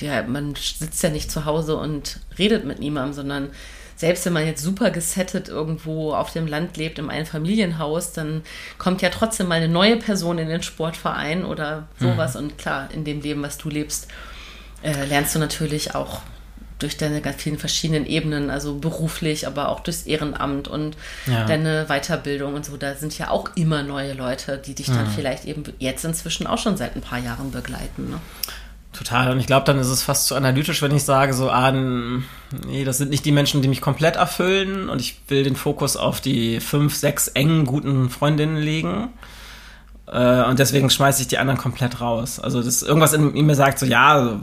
[0.00, 3.50] ja, man sitzt ja nicht zu Hause und redet mit niemandem, sondern
[3.96, 8.42] selbst wenn man jetzt super gesettet irgendwo auf dem Land lebt, im Einfamilienhaus, dann
[8.76, 12.36] kommt ja trotzdem mal eine neue Person in den Sportverein oder sowas.
[12.36, 14.08] Und klar, in dem Leben, was du lebst,
[14.82, 16.20] äh, lernst du natürlich auch
[16.78, 20.94] durch deine ganz vielen verschiedenen Ebenen, also beruflich, aber auch durchs Ehrenamt und
[21.26, 21.46] Ja.
[21.46, 22.76] deine Weiterbildung und so.
[22.76, 25.10] Da sind ja auch immer neue Leute, die dich dann Mhm.
[25.14, 28.10] vielleicht eben jetzt inzwischen auch schon seit ein paar Jahren begleiten.
[28.10, 28.20] Ne?
[28.96, 29.30] Total.
[29.30, 32.84] Und ich glaube, dann ist es fast zu analytisch, wenn ich sage, so, ah, nee,
[32.84, 36.22] das sind nicht die Menschen, die mich komplett erfüllen und ich will den Fokus auf
[36.22, 39.10] die fünf, sechs engen, guten Freundinnen legen.
[40.06, 42.40] Äh, und deswegen schmeiße ich die anderen komplett raus.
[42.40, 44.40] Also das irgendwas in, in mir sagt so, ja,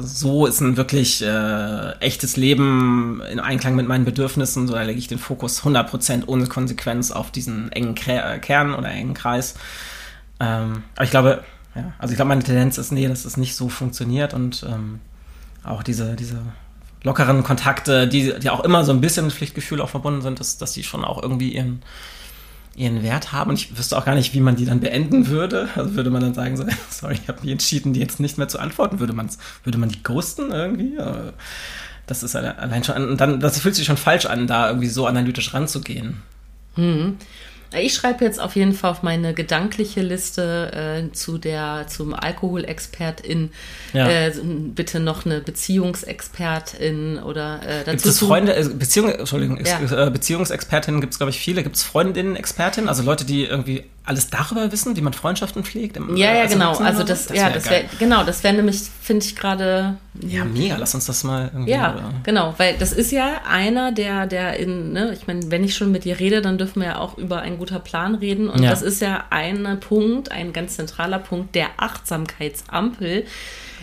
[0.00, 4.66] so ist ein wirklich äh, echtes Leben in Einklang mit meinen Bedürfnissen.
[4.66, 9.14] So da lege ich den Fokus 100% ohne Konsequenz auf diesen engen Kern oder engen
[9.14, 9.54] Kreis.
[10.40, 11.44] Ähm, aber ich glaube,
[11.74, 15.00] ja, also ich glaube, meine Tendenz ist, nee, dass es nicht so funktioniert und ähm,
[15.64, 16.40] auch diese, diese
[17.02, 20.58] lockeren Kontakte, die, die auch immer so ein bisschen mit Pflichtgefühl auch verbunden sind, dass,
[20.58, 21.82] dass die schon auch irgendwie ihren,
[22.76, 23.50] ihren Wert haben.
[23.50, 25.68] Und ich wüsste auch gar nicht, wie man die dann beenden würde.
[25.76, 28.48] Also würde man dann sagen, so, sorry, ich habe mich entschieden, die jetzt nicht mehr
[28.48, 29.00] zu antworten.
[29.00, 30.98] Würde, man's, würde man die ghosten irgendwie?
[32.06, 35.54] Das ist allein schon, dann, das fühlt sich schon falsch an, da irgendwie so analytisch
[35.54, 36.22] ranzugehen.
[36.76, 37.16] Mhm.
[37.80, 43.50] Ich schreibe jetzt auf jeden Fall auf meine gedankliche Liste äh, zu der zum Alkoholexpertin
[43.92, 44.08] ja.
[44.08, 47.90] äh, bitte noch eine Beziehungsexpertin oder äh, dazu.
[47.90, 50.06] Gibt es Freunde, äh, Beziehung, Entschuldigung, ja.
[50.06, 51.62] Äh, Beziehungsexpertinnen gibt es glaube ich viele.
[51.62, 55.96] Gibt es Freundinnen-Expertinnen, also Leute, die irgendwie alles darüber wissen, wie man Freundschaften pflegt?
[55.96, 56.76] Im, ja, ja, also genau.
[56.76, 59.96] Also das, das ja, das wäre genau, das wäre nämlich, finde ich gerade.
[60.20, 60.76] Ja, mega.
[60.76, 61.72] Lass uns das mal irgendwie.
[61.72, 62.14] Ja, oder?
[62.22, 65.90] genau, weil das ist ja einer, der, der in, ne, ich meine, wenn ich schon
[65.90, 68.48] mit dir rede, dann dürfen wir ja auch über einen guter Plan reden.
[68.48, 68.70] Und ja.
[68.70, 73.24] das ist ja ein Punkt, ein ganz zentraler Punkt der Achtsamkeitsampel.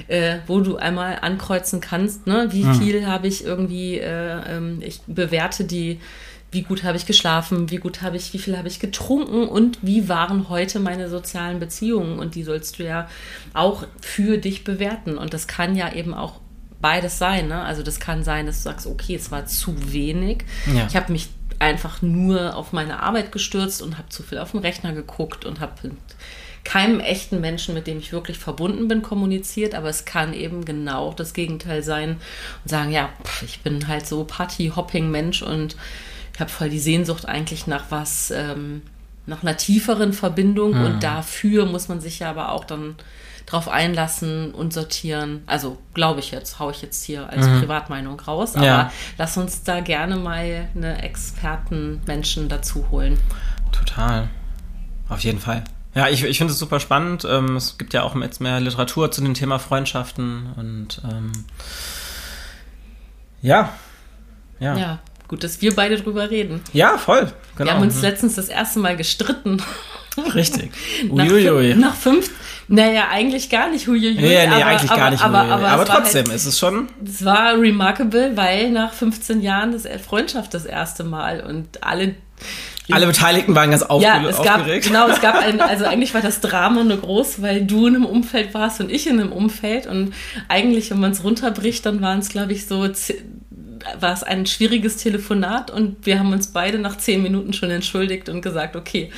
[0.08, 2.48] Äh, wo du einmal ankreuzen kannst, ne?
[2.52, 2.74] wie hm.
[2.76, 6.00] viel habe ich irgendwie, äh, ähm, ich bewerte die
[6.52, 9.80] wie gut habe ich geschlafen, wie gut habe ich, wie viel habe ich getrunken und
[9.82, 13.08] wie waren heute meine sozialen Beziehungen und die sollst du ja
[13.54, 16.42] auch für dich bewerten und das kann ja eben auch
[16.82, 17.62] beides sein, ne?
[17.62, 20.44] Also das kann sein, dass du sagst, okay, es war zu wenig.
[20.74, 20.88] Ja.
[20.88, 21.30] Ich habe mich
[21.60, 25.60] einfach nur auf meine Arbeit gestürzt und habe zu viel auf dem Rechner geguckt und
[25.60, 25.94] habe mit
[26.64, 31.14] keinem echten Menschen, mit dem ich wirklich verbunden bin, kommuniziert, aber es kann eben genau
[31.14, 32.18] das Gegenteil sein
[32.64, 35.76] und sagen, ja, pff, ich bin halt so Party-Hopping-Mensch und
[36.42, 38.82] habe voll die Sehnsucht eigentlich nach was, ähm,
[39.26, 40.86] nach einer tieferen Verbindung mhm.
[40.86, 42.96] und dafür muss man sich ja aber auch dann
[43.46, 45.44] drauf einlassen und sortieren.
[45.46, 47.60] Also glaube ich jetzt, haue ich jetzt hier als mhm.
[47.60, 48.92] Privatmeinung raus, aber ja.
[49.18, 53.20] lass uns da gerne mal eine Expertenmenschen dazu holen.
[53.72, 54.30] Total.
[55.10, 55.64] Auf jeden Fall.
[55.94, 57.26] Ja, ich, ich finde es super spannend.
[57.30, 61.32] Ähm, es gibt ja auch jetzt mehr Literatur zu dem Thema Freundschaften und ähm,
[63.42, 63.74] ja.
[64.60, 64.78] Ja.
[64.78, 65.00] ja.
[65.32, 66.60] Gut, dass wir beide drüber reden.
[66.74, 67.32] Ja, voll.
[67.56, 67.70] Genau.
[67.70, 68.02] Wir haben uns mhm.
[68.02, 69.64] letztens das erste Mal gestritten.
[70.36, 70.72] Richtig.
[71.10, 71.74] Uiuiui.
[71.76, 72.30] nach, fünf,
[72.68, 74.16] naja, eigentlich gar nicht huiuiui.
[74.16, 75.24] Nee, nee, aber, eigentlich aber, gar nicht.
[75.24, 76.90] Aber, aber, aber trotzdem halt, ist es schon.
[77.06, 82.16] Es war remarkable, weil nach 15 Jahren das Freundschaft das erste Mal und alle
[82.92, 86.22] alle Beteiligten waren ganz aufge ja, es gab, Genau, es gab ein, also eigentlich war
[86.22, 89.88] das Drama nur groß, weil du in einem Umfeld warst und ich in einem Umfeld
[89.88, 90.14] und
[90.50, 92.90] eigentlich, wenn man es runterbricht, dann waren es, glaube ich, so
[94.00, 98.30] war es ein schwieriges Telefonat und wir haben uns beide nach zehn Minuten schon entschuldigt
[98.30, 99.12] und gesagt, okay,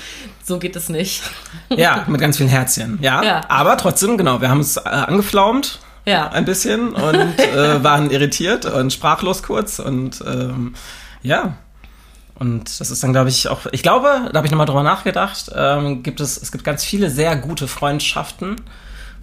[0.43, 1.23] so geht es nicht.
[1.75, 2.99] Ja, mit ganz vielen Herzchen.
[3.01, 3.41] Ja, ja.
[3.47, 5.79] aber trotzdem, genau, wir haben es äh, angeflaumt.
[6.05, 6.29] Ja.
[6.29, 10.75] Ein bisschen und äh, waren irritiert und sprachlos kurz und ähm,
[11.23, 11.57] ja.
[12.35, 15.51] Und das ist dann, glaube ich, auch, ich glaube, da habe ich nochmal drüber nachgedacht,
[15.55, 18.57] ähm, gibt es, es gibt ganz viele sehr gute Freundschaften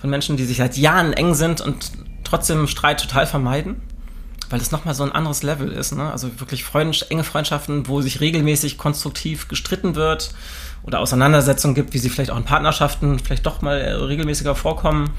[0.01, 1.93] von Menschen, die sich seit Jahren eng sind und
[2.25, 3.83] trotzdem Streit total vermeiden
[4.51, 5.95] weil das nochmal so ein anderes Level ist.
[5.95, 6.11] Ne?
[6.11, 10.33] Also wirklich Freund, enge Freundschaften, wo sich regelmäßig konstruktiv gestritten wird
[10.83, 15.11] oder Auseinandersetzungen gibt, wie sie vielleicht auch in Partnerschaften vielleicht doch mal äh, regelmäßiger vorkommen,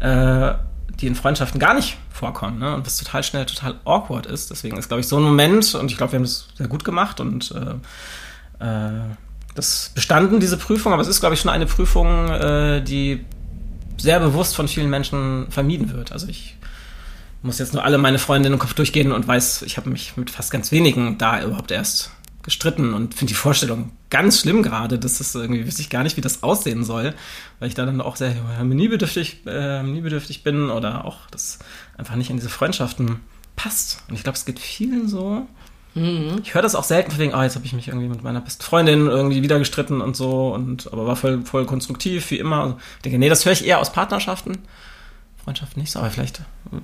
[0.00, 0.52] äh,
[1.00, 2.58] die in Freundschaften gar nicht vorkommen.
[2.58, 2.74] Ne?
[2.74, 4.50] Und was total schnell total awkward ist.
[4.50, 6.84] Deswegen ist, glaube ich, so ein Moment, und ich glaube, wir haben das sehr gut
[6.84, 7.54] gemacht und
[8.60, 9.00] äh, äh,
[9.54, 13.24] das bestanden, diese Prüfung, aber es ist, glaube ich, schon eine Prüfung, äh, die
[13.98, 16.10] sehr bewusst von vielen Menschen vermieden wird.
[16.10, 16.56] Also ich
[17.42, 20.16] muss jetzt nur alle meine Freunde in den Kopf durchgehen und weiß, ich habe mich
[20.16, 22.10] mit fast ganz wenigen da überhaupt erst
[22.42, 24.98] gestritten und finde die Vorstellung ganz schlimm gerade.
[24.98, 27.14] Das ist irgendwie, weiß ich gar nicht, wie das aussehen soll,
[27.58, 31.58] weil ich da dann auch sehr harmoniebedürftig, äh, harmoniebedürftig bin oder auch das
[31.96, 33.20] einfach nicht in diese Freundschaften
[33.56, 34.02] passt.
[34.08, 35.46] Und ich glaube, es geht vielen so.
[35.94, 36.40] Mhm.
[36.42, 38.62] Ich höre das auch selten wegen, ah, jetzt habe ich mich irgendwie mit meiner besten
[38.62, 42.62] Freundin irgendwie wieder gestritten und so, und aber war voll, voll konstruktiv, wie immer.
[42.62, 44.58] Also ich denke, nee, das höre ich eher aus Partnerschaften.
[45.44, 46.40] Freundschaften nicht so, aber vielleicht.
[46.40, 46.76] Äh,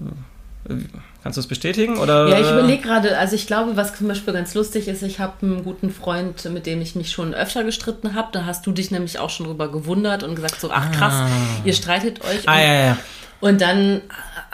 [1.22, 1.98] Kannst du es bestätigen?
[1.98, 2.28] Oder?
[2.28, 5.34] Ja, ich überlege gerade, also ich glaube, was zum Beispiel ganz lustig ist, ich habe
[5.42, 8.28] einen guten Freund, mit dem ich mich schon öfter gestritten habe.
[8.32, 11.28] Da hast du dich nämlich auch schon drüber gewundert und gesagt, so, ach krass, ah.
[11.64, 12.46] ihr streitet euch.
[12.46, 12.98] Ah, und, ja, ja.
[13.40, 14.02] und dann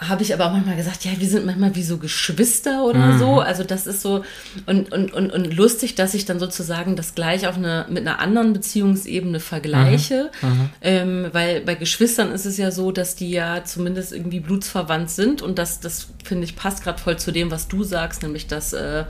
[0.08, 3.18] habe ich aber auch manchmal gesagt, ja, wir sind manchmal wie so Geschwister oder Mhm.
[3.18, 3.40] so.
[3.40, 4.24] Also das ist so
[4.66, 8.18] und, und, und, und lustig, dass ich dann sozusagen das gleich auf eine, mit einer
[8.18, 10.30] anderen Beziehungsebene vergleiche.
[10.42, 10.70] Mhm.
[10.82, 15.42] Ähm, weil bei Geschwistern ist es ja so, dass die ja zumindest irgendwie blutsverwandt sind
[15.42, 18.72] und das, das finde ich, passt gerade voll zu dem, was du sagst, nämlich dass,
[18.72, 19.04] äh,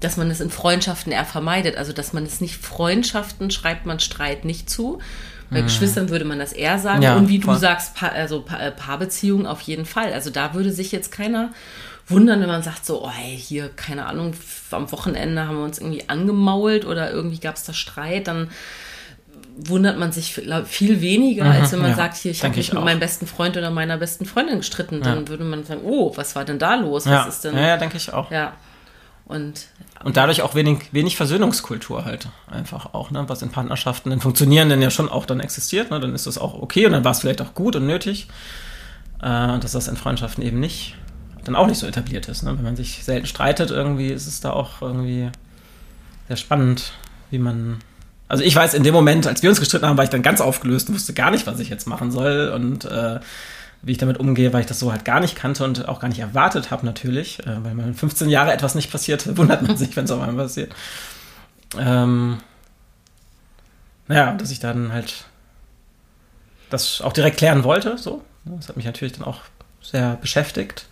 [0.00, 1.76] dass man es in Freundschaften eher vermeidet.
[1.76, 5.00] Also dass man es nicht Freundschaften schreibt man Streit nicht zu.
[5.50, 6.98] Bei Geschwistern würde man das eher sagen.
[6.98, 7.02] Mhm.
[7.04, 7.56] Ja, und wie du voll.
[7.56, 10.12] sagst, pa also pa äh, Paarbeziehungen auf jeden Fall.
[10.12, 11.50] Also da würde sich jetzt keiner
[12.06, 14.32] wundern, wenn man sagt so, oh, ey, hier, keine Ahnung,
[14.70, 18.48] am Wochenende haben wir uns irgendwie angemault oder irgendwie gab es da Streit, dann
[19.56, 22.68] wundert man sich viel weniger, als wenn man Mhm, ja, sagt, hier, ich habe mich
[22.68, 25.02] ich mit meinem besten Freund oder meiner besten Freundin gestritten.
[25.02, 27.06] Dann würde man sagen, oh, was war denn da los?
[27.06, 27.56] Ja, Was ist denn?
[27.56, 28.30] ja, ja denke ich auch.
[28.30, 28.52] ja.
[29.24, 29.66] Und
[30.04, 33.24] Und dadurch auch wenig, wenig Versöhnungskultur halt einfach auch, ne?
[33.28, 35.90] was in Partnerschaften, in Funktionierenden ja schon auch dann existiert.
[35.90, 35.98] Ne?
[35.98, 38.28] Dann ist das auch okay und dann war es vielleicht auch gut und nötig.
[39.20, 40.94] Äh, dass das in Freundschaften eben nicht,
[41.44, 42.44] dann auch nicht so etabliert ist.
[42.44, 42.56] Ne?
[42.56, 45.30] Wenn man sich selten streitet, irgendwie ist es da auch irgendwie
[46.28, 46.92] sehr spannend,
[47.30, 47.78] wie man.
[48.28, 50.40] Also ich weiß, in dem Moment, als wir uns gestritten haben, war ich dann ganz
[50.40, 53.18] aufgelöst und wusste gar nicht, was ich jetzt machen soll und äh,
[53.82, 56.08] wie ich damit umgehe, weil ich das so halt gar nicht kannte und auch gar
[56.08, 57.40] nicht erwartet habe natürlich.
[57.46, 60.46] Äh, weil man 15 Jahre etwas nicht passiert, wundert man sich, wenn es auf einmal
[60.46, 60.74] passiert.
[61.78, 62.38] Ähm,
[64.06, 65.26] naja, dass ich dann halt
[66.70, 68.24] das auch direkt klären wollte, so.
[68.44, 69.42] Das hat mich natürlich dann auch
[69.82, 70.86] sehr beschäftigt.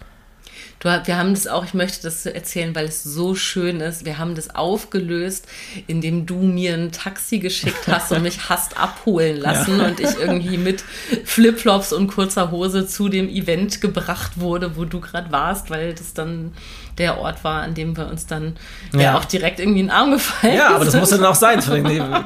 [0.79, 4.05] Du, wir haben das auch, ich möchte das erzählen, weil es so schön ist.
[4.05, 5.47] Wir haben das aufgelöst,
[5.87, 10.59] indem du mir ein Taxi geschickt hast und mich hast abholen lassen und ich irgendwie
[10.59, 10.85] mit
[11.25, 16.13] Flipflops und kurzer Hose zu dem Event gebracht wurde, wo du gerade warst, weil das
[16.13, 16.53] dann
[16.99, 18.57] der Ort war, an dem wir uns dann
[18.93, 19.19] ja, Ja.
[19.19, 21.01] auch direkt irgendwie in den Arm gefallen Ja, aber das sind.
[21.01, 21.59] muss dann auch sein.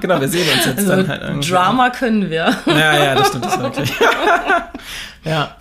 [0.01, 1.49] Genau, wir sehen uns jetzt also dann halt irgendwie.
[1.51, 2.57] Drama können wir.
[2.67, 3.93] Ja, ja, das stimmt, das wirklich.
[5.25, 5.57] ja.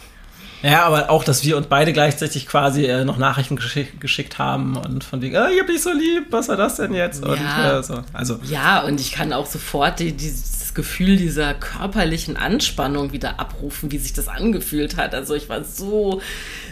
[0.62, 4.76] Ja, aber auch, dass wir uns beide gleichzeitig quasi äh, noch Nachrichten geschick, geschickt haben
[4.76, 7.26] und von wegen, ah, ich hab dich so lieb, was war das denn jetzt?
[7.26, 7.80] Und Ja.
[7.80, 8.02] äh, so.
[8.14, 13.92] Also, Ja, und ich kann auch sofort die, dieses Gefühl dieser körperlichen Anspannung wieder abrufen,
[13.92, 15.16] wie sich das angefühlt hat.
[15.16, 16.22] Also ich war so,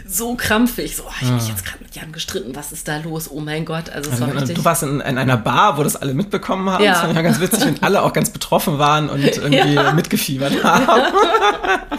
[0.06, 0.94] so krampfig.
[0.96, 2.54] So, oh, ich hab mich jetzt gerade mit Jan gestritten.
[2.54, 3.28] Was ist da los?
[3.30, 3.90] Oh mein Gott.
[3.90, 4.56] Also es war also, richtig.
[4.56, 6.84] du warst in, in einer Bar, wo das alle mitbekommen haben.
[6.84, 6.92] Ja.
[6.92, 9.92] Das war ja ganz witzig und alle auch ganz betroffen waren und irgendwie Ja.
[9.92, 10.86] mitgefiebert haben.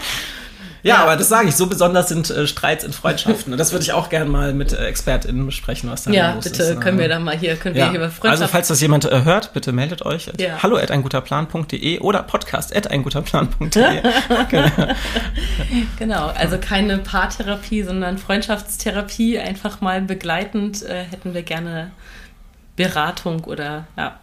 [0.82, 3.52] Ja, aber das sage ich, so besonders sind äh, Streits in Freundschaften.
[3.52, 6.44] Und das würde ich auch gerne mal mit äh, ExpertInnen besprechen, was da ja, los
[6.44, 6.80] bitte, ist.
[6.80, 7.90] können wir da mal hier, können wir Ja.
[7.90, 8.50] hier über Also Freundschaft.
[8.52, 10.28] falls das jemand äh, hört, bitte meldet euch.
[10.28, 10.62] at Ja.
[10.62, 14.02] Hallo at einguterplan.de oder podcast at einguterplan.de.
[15.98, 19.38] genau, also keine Paartherapie, sondern Freundschaftstherapie.
[19.38, 21.90] Einfach mal begleitend äh, hätten wir gerne
[22.76, 24.18] Beratung oder ja,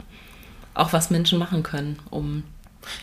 [0.74, 2.44] auch was Menschen machen können, um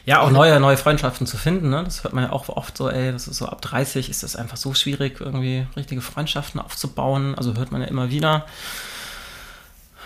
[0.04, 1.70] ja, auch neue, neue Freundschaften zu finden.
[1.70, 1.82] Ne?
[1.84, 4.36] Das hört man ja auch oft so, ey, das ist so ab 30 ist das
[4.36, 7.34] einfach so schwierig, irgendwie richtige Freundschaften aufzubauen.
[7.36, 8.46] Also hört man ja immer wieder.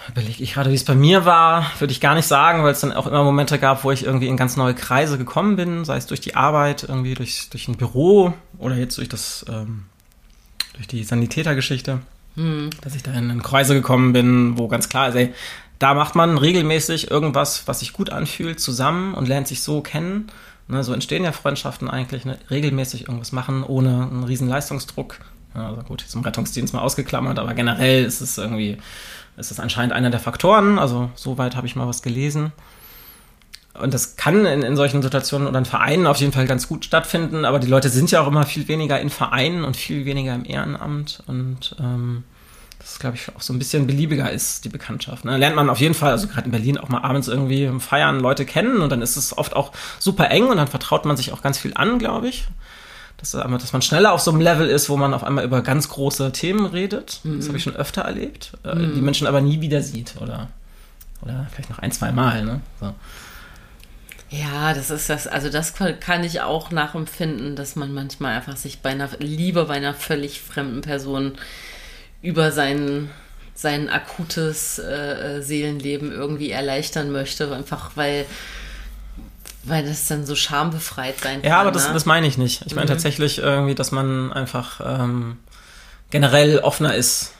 [0.08, 2.80] Überlege ich gerade, wie es bei mir war, würde ich gar nicht sagen, weil es
[2.80, 5.98] dann auch immer Momente gab, wo ich irgendwie in ganz neue Kreise gekommen bin, sei
[5.98, 9.84] es durch die Arbeit, irgendwie durch, durch ein Büro oder jetzt durch das, ähm,
[10.72, 12.00] durch die Sanitätergeschichte,
[12.80, 15.34] dass ich da in Kreise gekommen bin, wo ganz klar ist, ey,
[15.78, 20.28] da macht man regelmäßig irgendwas, was sich gut anfühlt, zusammen und lernt sich so kennen.
[20.66, 22.38] Ne, so entstehen ja Freundschaften eigentlich, ne?
[22.50, 25.18] regelmäßig irgendwas machen, ohne einen riesen Leistungsdruck.
[25.54, 28.76] Also gut, zum Rettungsdienst mal ausgeklammert, aber generell ist es irgendwie,
[29.38, 30.78] ist es anscheinend einer der Faktoren.
[30.78, 32.52] Also soweit habe ich mal was gelesen.
[33.80, 36.84] Und das kann in, in solchen Situationen oder in Vereinen auf jeden Fall ganz gut
[36.84, 40.34] stattfinden, aber die Leute sind ja auch immer viel weniger in Vereinen und viel weniger
[40.34, 42.24] im Ehrenamt und ähm,
[42.78, 45.24] das, glaube ich, auch so ein bisschen beliebiger ist, die Bekanntschaft.
[45.24, 45.36] Ne?
[45.36, 48.20] Lernt man auf jeden Fall, also gerade in Berlin, auch mal abends irgendwie im Feiern
[48.20, 51.32] Leute kennen und dann ist es oft auch super eng und dann vertraut man sich
[51.32, 52.46] auch ganz viel an, glaube ich.
[53.16, 55.60] Dass, einmal, dass man schneller auf so einem Level ist, wo man auf einmal über
[55.62, 57.20] ganz große Themen redet.
[57.24, 58.52] Das habe ich schon öfter erlebt.
[58.62, 60.48] Äh, Die Menschen aber nie wieder sieht oder,
[61.22, 62.44] oder vielleicht noch ein, zwei Mal.
[62.44, 62.60] Ne?
[62.78, 62.94] So.
[64.30, 68.80] Ja, das ist das, also das kann ich auch nachempfinden, dass man manchmal einfach sich
[68.80, 71.32] bei einer, lieber bei einer völlig fremden Person
[72.22, 73.10] über sein,
[73.54, 78.26] sein akutes äh, Seelenleben irgendwie erleichtern möchte, einfach weil,
[79.64, 81.50] weil das dann so schambefreit sein kann.
[81.50, 81.94] Ja, aber das, ne?
[81.94, 82.62] das meine ich nicht.
[82.66, 85.38] Ich meine tatsächlich irgendwie, dass man einfach ähm,
[86.10, 87.34] generell offener ist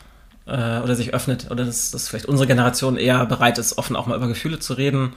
[0.46, 4.06] äh, oder sich öffnet oder dass, dass vielleicht unsere Generation eher bereit ist, offen auch
[4.06, 5.14] mal über Gefühle zu reden.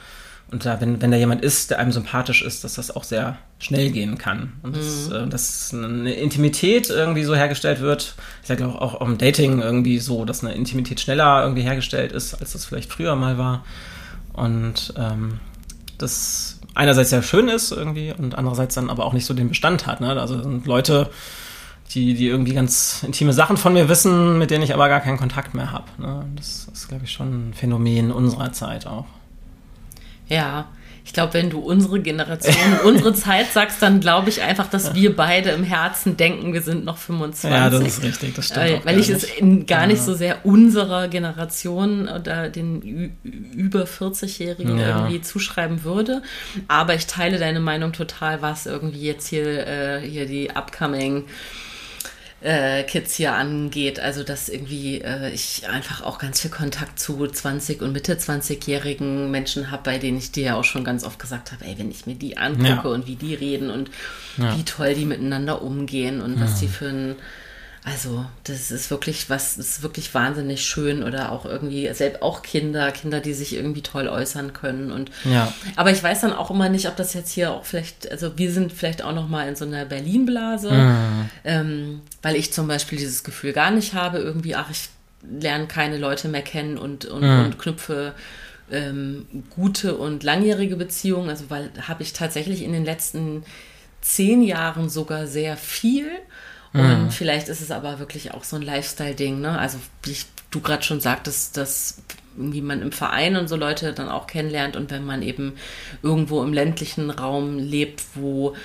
[0.50, 3.38] Und da, wenn, wenn da jemand ist, der einem sympathisch ist, dass das auch sehr
[3.60, 4.54] schnell gehen kann.
[4.64, 8.16] Und das, äh, dass eine Intimität irgendwie so hergestellt wird.
[8.42, 12.34] Ich sage auch, auch im Dating irgendwie so, dass eine Intimität schneller irgendwie hergestellt ist,
[12.34, 13.64] als das vielleicht früher mal war.
[14.34, 15.40] Und ähm,
[15.98, 19.86] das einerseits sehr schön ist irgendwie und andererseits dann aber auch nicht so den Bestand
[19.88, 20.02] hat.
[20.02, 20.20] Ne?
[20.20, 21.10] Also sind Leute,
[21.92, 25.18] die, die irgendwie ganz intime Sachen von mir wissen, mit denen ich aber gar keinen
[25.18, 25.86] Kontakt mehr habe.
[25.98, 26.26] Ne?
[26.36, 29.06] Das ist, glaube ich, schon ein Phänomen unserer Zeit auch.
[30.32, 30.70] Ja,
[31.04, 32.56] ich glaube, wenn du unsere Generation,
[32.86, 36.86] unsere Zeit sagst, dann glaube ich einfach, dass wir beide im Herzen denken, wir sind
[36.86, 37.50] noch 25.
[37.50, 38.66] Ja, das ist richtig, das stimmt.
[38.66, 39.28] Äh, weil ich es
[39.66, 40.04] gar nicht ja.
[40.04, 45.00] so sehr unserer Generation oder den über 40-Jährigen ja.
[45.00, 46.22] irgendwie zuschreiben würde.
[46.68, 51.26] Aber ich teile deine Meinung total, was irgendwie jetzt hier, äh, hier die upcoming
[52.42, 54.00] äh, Kids hier angeht.
[54.00, 59.32] Also, dass irgendwie äh, ich einfach auch ganz viel Kontakt zu 20- und Mitte 20-jährigen
[59.32, 61.92] Menschen habe, bei denen ich dir ja auch schon ganz oft gesagt habe, ey, wenn
[61.92, 62.94] ich mir die angucke ja.
[62.94, 63.90] und wie die reden und
[64.38, 64.58] ja.
[64.58, 67.16] wie toll die miteinander umgehen und was die für ein
[67.84, 72.92] also, das ist wirklich was, ist wirklich wahnsinnig schön oder auch irgendwie, selbst auch Kinder,
[72.92, 75.52] Kinder, die sich irgendwie toll äußern können und, ja.
[75.76, 78.52] aber ich weiß dann auch immer nicht, ob das jetzt hier auch vielleicht, also wir
[78.52, 81.30] sind vielleicht auch noch mal in so einer Berlin-Blase, mhm.
[81.44, 84.90] ähm, weil ich zum Beispiel dieses Gefühl gar nicht habe, irgendwie, ach, ich
[85.24, 87.46] lerne keine Leute mehr kennen und, und, mhm.
[87.46, 88.14] und knüpfe
[88.72, 93.44] ähm, gute und langjährige Beziehungen, also weil habe ich tatsächlich in den letzten
[94.02, 96.08] zehn Jahren sogar sehr viel
[96.74, 97.12] und mhm.
[97.12, 99.60] vielleicht ist es aber wirklich auch so ein Lifestyle-Ding, ne?
[99.60, 102.02] Also wie ich, du gerade schon sagtest, dass
[102.36, 105.54] wie man im Verein und so Leute dann auch kennenlernt und wenn man eben
[106.02, 108.56] irgendwo im ländlichen Raum lebt, wo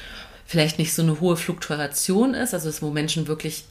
[0.47, 3.65] vielleicht nicht so eine hohe Fluktuation ist, also wo Menschen wirklich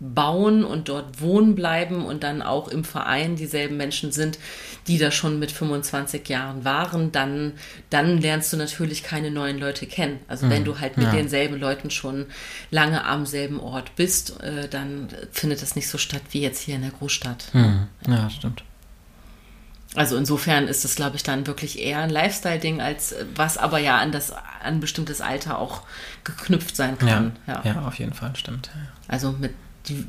[0.00, 4.38] bauen und dort wohnen bleiben und dann auch im Verein dieselben Menschen sind,
[4.86, 7.52] die da schon mit 25 Jahren waren, dann,
[7.90, 10.18] dann lernst du natürlich keine neuen Leute kennen.
[10.28, 10.50] Also mhm.
[10.50, 11.12] wenn du halt mit ja.
[11.12, 12.26] denselben Leuten schon
[12.70, 16.74] lange am selben Ort bist, äh, dann findet das nicht so statt wie jetzt hier
[16.74, 17.54] in der Großstadt.
[17.54, 17.86] Mhm.
[18.06, 18.62] Ja, stimmt.
[19.94, 23.98] Also insofern ist das, glaube ich, dann wirklich eher ein Lifestyle-Ding, als was aber ja
[23.98, 24.32] an das
[24.62, 25.82] an bestimmtes Alter auch
[26.24, 27.36] geknüpft sein kann.
[27.46, 27.74] Ja, ja.
[27.74, 28.70] ja auf jeden Fall, stimmt.
[29.06, 29.54] Also mit
[29.88, 30.04] die,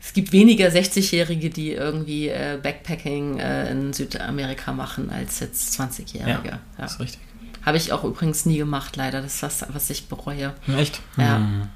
[0.00, 6.48] es gibt weniger 60-Jährige, die irgendwie äh, Backpacking äh, in Südamerika machen, als jetzt 20-Jährige.
[6.48, 7.20] Ja, ja, ist richtig.
[7.62, 9.22] Habe ich auch übrigens nie gemacht, leider.
[9.22, 10.54] Das ist was, was ich bereue.
[10.76, 11.00] Echt?
[11.16, 11.38] Ja.
[11.38, 11.68] Hm.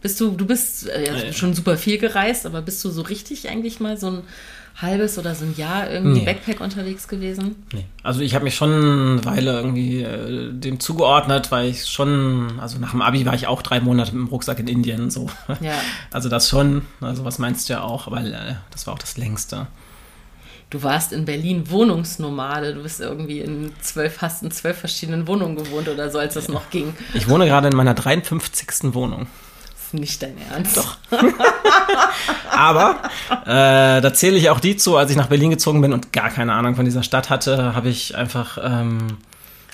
[0.00, 3.80] Bist du, du bist äh, schon super viel gereist, aber bist du so richtig eigentlich
[3.80, 4.22] mal so ein
[4.80, 6.24] halbes oder so ein Jahr irgendwie nee.
[6.24, 7.56] Backpack unterwegs gewesen?
[7.72, 7.84] Nee.
[8.02, 12.78] Also ich habe mich schon eine Weile irgendwie äh, dem zugeordnet, weil ich schon, also
[12.78, 15.28] nach dem Abi war ich auch drei Monate mit dem Rucksack in Indien so.
[15.60, 15.74] Ja.
[16.12, 19.16] Also das schon, also was meinst du ja auch, aber äh, das war auch das
[19.16, 19.66] längste.
[20.70, 25.56] Du warst in Berlin Wohnungsnomade, du bist irgendwie in zwölf, hast in zwölf verschiedenen Wohnungen
[25.56, 26.94] gewohnt oder so, als das noch ging.
[27.14, 28.94] Ich wohne gerade in meiner 53.
[28.94, 29.26] Wohnung
[29.92, 30.76] nicht dein Ernst.
[30.76, 30.96] Doch.
[32.50, 32.96] Aber
[33.44, 36.30] äh, da zähle ich auch die zu, als ich nach Berlin gezogen bin und gar
[36.30, 39.18] keine Ahnung von dieser Stadt hatte, habe ich einfach ähm,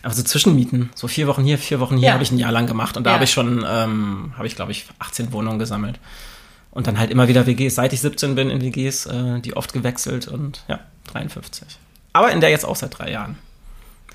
[0.02, 2.12] also Zwischenmieten, so vier Wochen hier, vier Wochen hier, ja.
[2.12, 3.14] habe ich ein Jahr lang gemacht und da ja.
[3.14, 5.98] habe ich schon, ähm, habe ich glaube ich 18 Wohnungen gesammelt
[6.70, 9.72] und dann halt immer wieder WGs, seit ich 17 bin in WGs, äh, die oft
[9.72, 10.80] gewechselt und ja
[11.12, 11.66] 53.
[12.12, 13.38] Aber in der jetzt auch seit drei Jahren.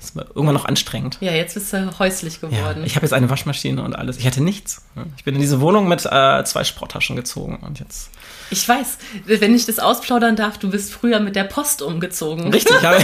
[0.00, 1.18] Das war irgendwann noch anstrengend.
[1.20, 2.80] Ja, jetzt bist du häuslich geworden.
[2.80, 4.16] Ja, ich habe jetzt eine Waschmaschine und alles.
[4.16, 4.82] Ich hatte nichts.
[5.18, 8.10] Ich bin in diese Wohnung mit äh, zwei Sporttaschen gezogen und jetzt.
[8.48, 12.50] Ich weiß, wenn ich das ausplaudern darf, du bist früher mit der Post umgezogen.
[12.52, 12.98] Richtig, ich, ja,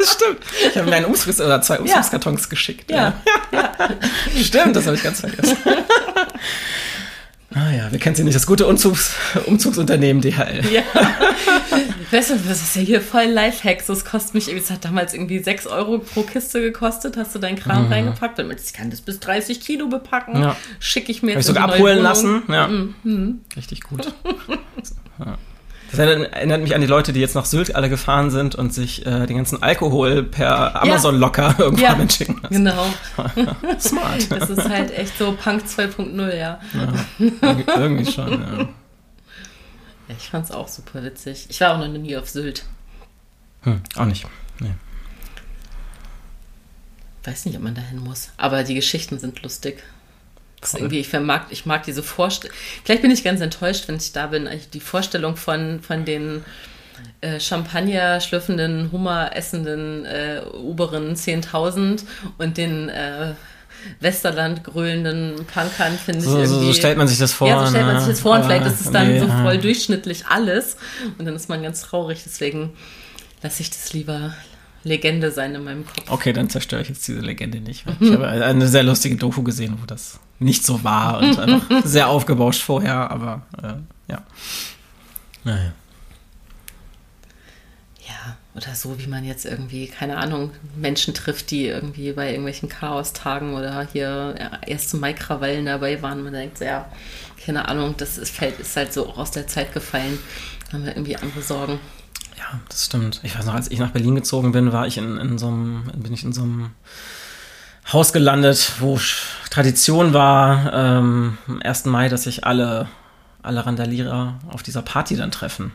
[0.00, 0.40] stimmt.
[0.68, 2.48] Ich habe mir einen Umzugs oder zwei Umzugskartons ja.
[2.48, 2.90] geschickt.
[2.90, 3.12] Ja.
[3.52, 3.72] ja.
[4.42, 5.56] Stimmt, das habe ich ganz vergessen.
[7.54, 8.36] Ah ja, wir kennen sie nicht.
[8.36, 9.14] Das gute Umzugs
[9.46, 10.66] Umzugsunternehmen DHL.
[10.70, 10.82] Ja.
[12.10, 13.86] Weißt du, das ist ja hier voll Lifehack.
[13.86, 17.16] Das kostet mich, es hat damals irgendwie 6 Euro pro Kiste gekostet.
[17.16, 17.92] Hast du deinen Kram mhm.
[17.92, 20.40] reingepackt, damit ich kann das bis 30 Kilo bepacken.
[20.40, 20.56] Ja.
[20.80, 22.42] Schicke ich mir jetzt Hab ich sogar abholen lassen.
[22.48, 22.68] Ja.
[22.68, 23.40] Mhm.
[23.56, 24.12] Richtig gut.
[25.18, 25.38] ja.
[25.90, 29.06] Das erinnert mich an die Leute, die jetzt nach Sylt alle gefahren sind und sich
[29.06, 31.20] äh, den ganzen Alkohol per Amazon ja.
[31.20, 32.54] locker irgendwann ja, mitschicken lassen.
[32.54, 32.86] Genau.
[33.80, 34.30] Smart.
[34.30, 36.60] Das ist halt echt so Punk 2.0, ja.
[36.74, 37.56] ja.
[37.76, 38.68] Irgendwie schon, ja.
[40.08, 41.46] Ich fand's auch super witzig.
[41.50, 42.64] Ich war auch noch nie auf Sylt.
[43.62, 44.26] Hm, auch nicht.
[44.60, 44.74] Nee.
[47.24, 48.30] Weiß nicht, ob man dahin muss.
[48.36, 49.82] Aber die Geschichten sind lustig.
[50.74, 52.56] Irgendwie, ich, vermag, ich mag diese Vorstellung.
[52.84, 54.48] Vielleicht bin ich ganz enttäuscht, wenn ich da bin.
[54.72, 56.44] Die Vorstellung von, von den
[57.20, 62.02] äh, Champagner schlürfenden, Hummer essenden äh, oberen 10.000
[62.38, 63.34] und den äh,
[64.00, 66.66] Westerland grölenden Punkern finde so, ich irgendwie.
[66.66, 67.48] So stellt man sich das vor.
[67.48, 68.00] Ja, so stellt man ne?
[68.00, 70.76] sich das vor und vielleicht ist es dann nee, so voll durchschnittlich alles
[71.18, 72.22] und dann ist man ganz traurig.
[72.24, 72.72] Deswegen
[73.42, 74.34] lasse ich das lieber,
[74.84, 76.10] Legende sein in meinem Kopf.
[76.10, 77.84] Okay, dann zerstöre ich jetzt diese Legende nicht.
[78.00, 82.08] Ich habe eine sehr lustige Doku gesehen, wo das nicht so war und einfach sehr
[82.08, 84.22] aufgebauscht vorher, aber äh, ja.
[85.44, 85.72] Naja.
[88.06, 92.68] Ja, oder so, wie man jetzt irgendwie, keine Ahnung, Menschen trifft, die irgendwie bei irgendwelchen
[92.68, 94.94] Chaostagen oder hier ja, 1.
[94.94, 96.22] Mai-Krawallen dabei waren.
[96.22, 96.86] Man denkt, ja,
[97.44, 100.18] keine Ahnung, das ist, ist halt so aus der Zeit gefallen.
[100.66, 101.78] Da haben wir irgendwie andere Sorgen.
[102.36, 103.20] Ja, das stimmt.
[103.22, 105.90] Ich weiß noch, als ich nach Berlin gezogen bin, war ich in, in so einem,
[105.94, 106.70] bin ich in so einem
[107.92, 109.00] Haus gelandet, wo
[109.50, 111.86] Tradition war, ähm, am 1.
[111.86, 112.88] Mai, dass sich alle,
[113.42, 115.72] alle Randalierer auf dieser Party dann treffen.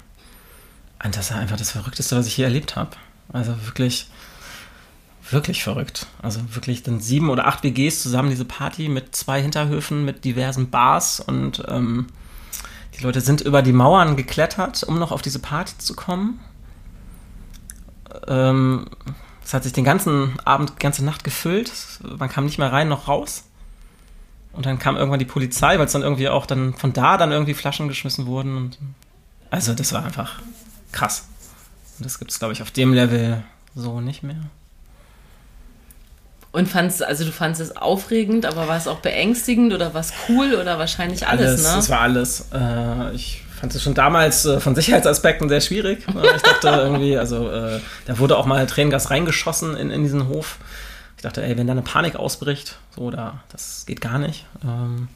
[1.03, 2.91] Und das war einfach das Verrückteste, was ich hier erlebt habe.
[3.31, 4.09] Also wirklich,
[5.29, 6.07] wirklich verrückt.
[6.21, 10.69] Also wirklich dann sieben oder acht WGs zusammen diese Party mit zwei Hinterhöfen, mit diversen
[10.69, 12.07] Bars und ähm,
[12.97, 16.39] die Leute sind über die Mauern geklettert, um noch auf diese Party zu kommen.
[18.27, 18.87] Ähm,
[19.43, 21.71] es hat sich den ganzen Abend, ganze Nacht gefüllt.
[22.17, 23.45] Man kam nicht mehr rein noch raus.
[24.53, 27.31] Und dann kam irgendwann die Polizei, weil es dann irgendwie auch dann von da dann
[27.31, 28.75] irgendwie Flaschen geschmissen wurden.
[29.49, 30.39] Also das war einfach
[30.93, 31.27] krass.
[31.97, 33.43] Und das gibt es, glaube ich, auf dem Level
[33.75, 34.37] so nicht mehr.
[36.51, 40.13] Und fandst, also du fandest es aufregend, aber war es auch beängstigend oder war es
[40.29, 41.79] cool oder wahrscheinlich alles, alles ne?
[41.79, 42.47] Es war alles.
[42.53, 46.05] Äh, ich fand es schon damals äh, von Sicherheitsaspekten sehr schwierig.
[46.35, 50.59] ich dachte irgendwie, also äh, da wurde auch mal Tränengas reingeschossen in, in diesen Hof.
[51.17, 54.45] Ich dachte, ey, wenn da eine Panik ausbricht, so, da, das geht gar nicht.
[54.63, 55.07] Ähm,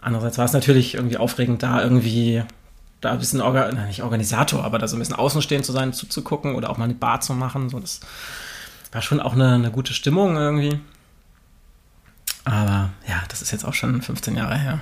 [0.00, 2.42] andererseits war es natürlich irgendwie aufregend, da irgendwie
[3.04, 6.54] da ein bisschen, Orga, nicht Organisator, aber da so ein bisschen außenstehend zu sein, zuzugucken
[6.54, 7.68] oder auch mal eine Bar zu machen.
[7.68, 8.00] So, das
[8.92, 10.80] war schon auch eine, eine gute Stimmung irgendwie.
[12.44, 14.80] Aber ja, das ist jetzt auch schon 15 Jahre her.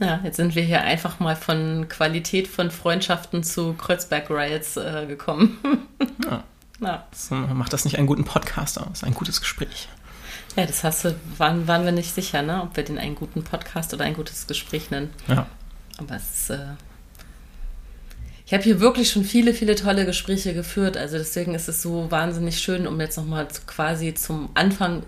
[0.00, 5.58] Ja, jetzt sind wir hier einfach mal von Qualität von Freundschaften zu Kreuzberg-Riots äh, gekommen.
[6.24, 6.42] ja.
[6.80, 7.06] ja.
[7.12, 9.88] So macht das nicht einen guten Podcast aus, ein gutes Gespräch.
[10.56, 12.62] Ja, das hast du, waren, waren wir nicht sicher, ne?
[12.62, 15.10] ob wir den einen guten Podcast oder ein gutes Gespräch nennen.
[15.28, 15.46] Ja.
[15.98, 16.50] Aber es ist.
[16.50, 16.66] Äh,
[18.52, 20.98] ich habe hier wirklich schon viele, viele tolle Gespräche geführt.
[20.98, 25.04] Also deswegen ist es so wahnsinnig schön, um jetzt nochmal quasi zum Anfang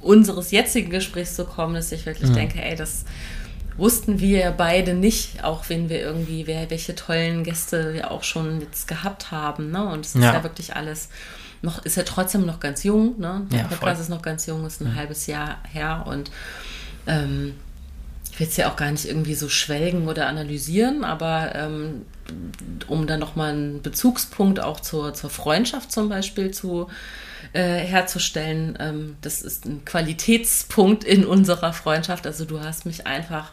[0.00, 2.36] unseres jetzigen Gesprächs zu kommen, dass ich wirklich mhm.
[2.36, 3.04] denke, ey, das
[3.76, 8.62] wussten wir beide nicht, auch wenn wir irgendwie, wer, welche tollen Gäste wir auch schon
[8.62, 9.70] jetzt gehabt haben.
[9.70, 9.86] Ne?
[9.86, 10.32] Und es ist ja.
[10.32, 11.10] ja wirklich alles
[11.60, 13.20] noch, ist ja trotzdem noch ganz jung.
[13.20, 13.46] Ne?
[13.52, 14.96] Der ja, Podcast ist noch ganz jung, ist ein mhm.
[14.96, 16.30] halbes Jahr her und
[17.06, 17.52] ähm,
[18.38, 22.06] ich will es ja auch gar nicht irgendwie so schwelgen oder analysieren, aber ähm,
[22.86, 26.86] um dann nochmal einen Bezugspunkt auch zur, zur Freundschaft zum Beispiel zu
[27.52, 32.28] äh, herzustellen, ähm, das ist ein Qualitätspunkt in unserer Freundschaft.
[32.28, 33.50] Also du hast mich einfach,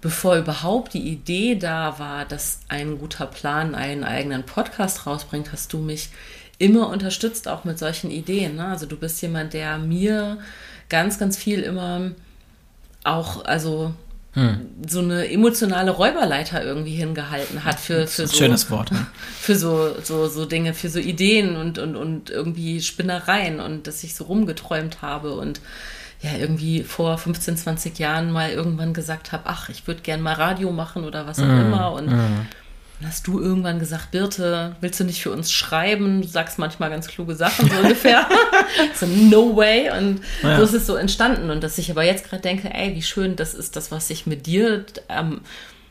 [0.00, 5.74] bevor überhaupt die Idee da war, dass ein guter Plan einen eigenen Podcast rausbringt, hast
[5.74, 6.08] du mich
[6.56, 8.56] immer unterstützt, auch mit solchen Ideen.
[8.56, 8.66] Ne?
[8.66, 10.38] Also du bist jemand, der mir
[10.88, 12.12] ganz, ganz viel immer
[13.04, 13.92] auch, also
[14.36, 14.66] hm.
[14.86, 19.06] so eine emotionale Räuberleiter irgendwie hingehalten hat für, für so schönes Wort ne?
[19.40, 24.04] für so, so so Dinge für so Ideen und und und irgendwie Spinnereien und dass
[24.04, 25.62] ich so rumgeträumt habe und
[26.20, 30.34] ja irgendwie vor 15 20 Jahren mal irgendwann gesagt habe ach ich würde gern mal
[30.34, 32.46] Radio machen oder was auch mm, immer und mm.
[32.98, 36.22] Dann hast du irgendwann gesagt, Birte, willst du nicht für uns schreiben?
[36.22, 38.26] Du sagst manchmal ganz kluge Sachen, so ungefähr.
[38.94, 39.90] so, no way.
[39.90, 40.56] Und ja.
[40.56, 41.50] so ist es so entstanden.
[41.50, 44.26] Und dass ich aber jetzt gerade denke, ey, wie schön, das ist das, was ich
[44.26, 45.42] mit dir ähm,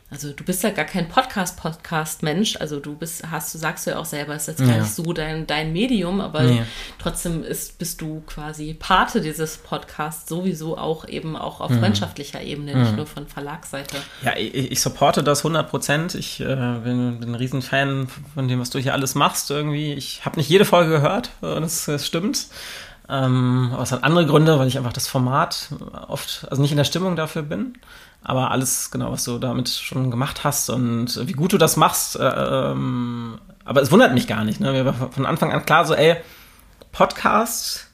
[0.08, 2.58] also du bist ja gar kein Podcast-Podcast-Mensch.
[2.60, 5.12] Also du bist, hast du sagst du ja auch selber, ist jetzt gar nicht so
[5.12, 6.62] dein, dein Medium, aber nee.
[7.00, 11.80] trotzdem ist, bist du quasi Pate dieses Podcasts sowieso auch eben auch auf mhm.
[11.80, 12.82] freundschaftlicher Ebene, mhm.
[12.82, 13.96] nicht nur von Verlagsseite.
[14.22, 16.14] Ja, ich, ich supporte das 100 Prozent.
[16.14, 19.92] Ich äh, bin, bin, ein Riesenfan von dem, was du hier alles machst irgendwie.
[19.92, 22.46] Ich habe nicht jede Folge gehört, äh, das, das stimmt.
[23.08, 25.70] Ähm, aber es hat andere Gründe, weil ich einfach das Format
[26.08, 27.74] oft, also nicht in der Stimmung dafür bin.
[28.22, 32.16] Aber alles, genau, was du damit schon gemacht hast und wie gut du das machst,
[32.16, 34.60] äh, ähm, aber es wundert mich gar nicht.
[34.60, 34.74] Ne?
[34.74, 36.16] Wir waren von Anfang an klar so, ey,
[36.92, 37.86] Podcast,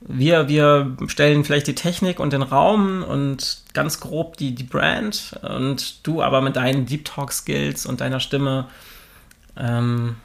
[0.00, 5.38] wir, wir stellen vielleicht die Technik und den Raum und ganz grob die, die Brand
[5.42, 8.66] und du aber mit deinen Deep Talk Skills und deiner Stimme,
[9.56, 10.16] ähm,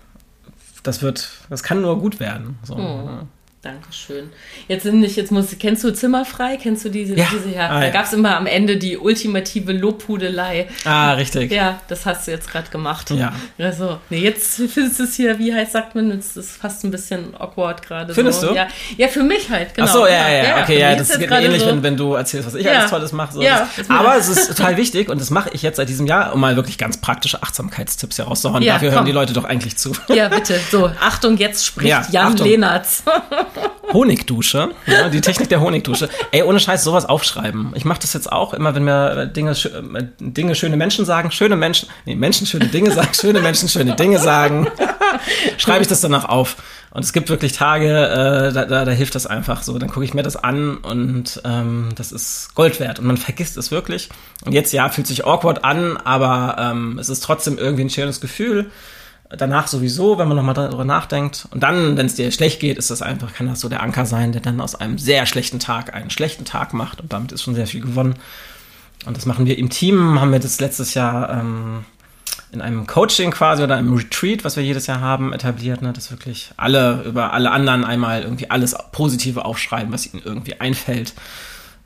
[0.83, 2.57] das wird, das kann nur gut werden.
[2.63, 3.05] So, mhm.
[3.05, 3.27] ne?
[3.65, 4.29] Dankeschön.
[4.67, 6.57] Jetzt sind nicht, jetzt muss, kennst du Zimmerfrei?
[6.61, 7.25] Kennst du diese, ja.
[7.31, 7.91] diese ja, ah, da ja.
[7.91, 10.67] gab es immer am Ende die ultimative Lobhudelei.
[10.83, 11.51] Ah, richtig.
[11.51, 13.09] Ja, das hast du jetzt gerade gemacht.
[13.09, 13.33] Ja.
[13.57, 16.91] Also, nee, jetzt findest du es hier, wie heißt, sagt man, es ist fast ein
[16.91, 18.13] bisschen awkward gerade.
[18.13, 18.49] Findest so.
[18.49, 18.53] du?
[18.53, 18.67] Ja.
[18.97, 19.87] ja, für mich halt, genau.
[19.87, 20.61] Ach so, ja, ja, ja.
[20.61, 21.67] okay, ja, das ist ähnlich, so.
[21.67, 23.33] wenn, wenn du erzählst, was ich alles Tolles mache.
[23.33, 23.41] So.
[23.41, 26.39] Ja, Aber es ist total wichtig und das mache ich jetzt seit diesem Jahr, um
[26.39, 28.61] mal wirklich ganz praktische Achtsamkeitstipps herauszuhauen.
[28.61, 28.97] Ja, Dafür komm.
[28.97, 29.93] hören die Leute doch eigentlich zu.
[30.07, 30.59] Ja, bitte.
[30.69, 32.45] So, Achtung, jetzt spricht Jan Achtung.
[32.45, 33.03] Lehnertz.
[33.93, 34.71] Honigdusche.
[34.87, 36.09] Ja, die Technik der Honigdusche.
[36.31, 37.71] Ey, ohne Scheiß, sowas aufschreiben.
[37.75, 39.55] Ich mache das jetzt auch immer, wenn mir Dinge,
[40.19, 44.19] Dinge schöne Menschen sagen, schöne Menschen, nee, Menschen schöne Dinge sagen, schöne Menschen schöne Dinge
[44.19, 44.67] sagen.
[45.57, 46.57] schreibe ich das danach auf.
[46.91, 49.77] Und es gibt wirklich Tage, äh, da, da, da hilft das einfach so.
[49.77, 52.99] Dann gucke ich mir das an und ähm, das ist Gold wert.
[52.99, 54.09] Und man vergisst es wirklich.
[54.45, 58.21] Und jetzt, ja, fühlt sich awkward an, aber ähm, es ist trotzdem irgendwie ein schönes
[58.21, 58.71] Gefühl.
[59.37, 61.47] Danach sowieso, wenn man nochmal darüber nachdenkt.
[61.51, 64.05] Und dann, wenn es dir schlecht geht, ist das einfach, kann das so der Anker
[64.05, 67.01] sein, der dann aus einem sehr schlechten Tag einen schlechten Tag macht.
[67.01, 68.15] Und damit ist schon sehr viel gewonnen.
[69.05, 71.85] Und das machen wir im Team, haben wir das letztes Jahr ähm,
[72.51, 76.09] in einem Coaching quasi oder einem Retreat, was wir jedes Jahr haben, etabliert, ne, dass
[76.09, 81.13] wirklich alle über alle anderen einmal irgendwie alles Positive aufschreiben, was ihnen irgendwie einfällt.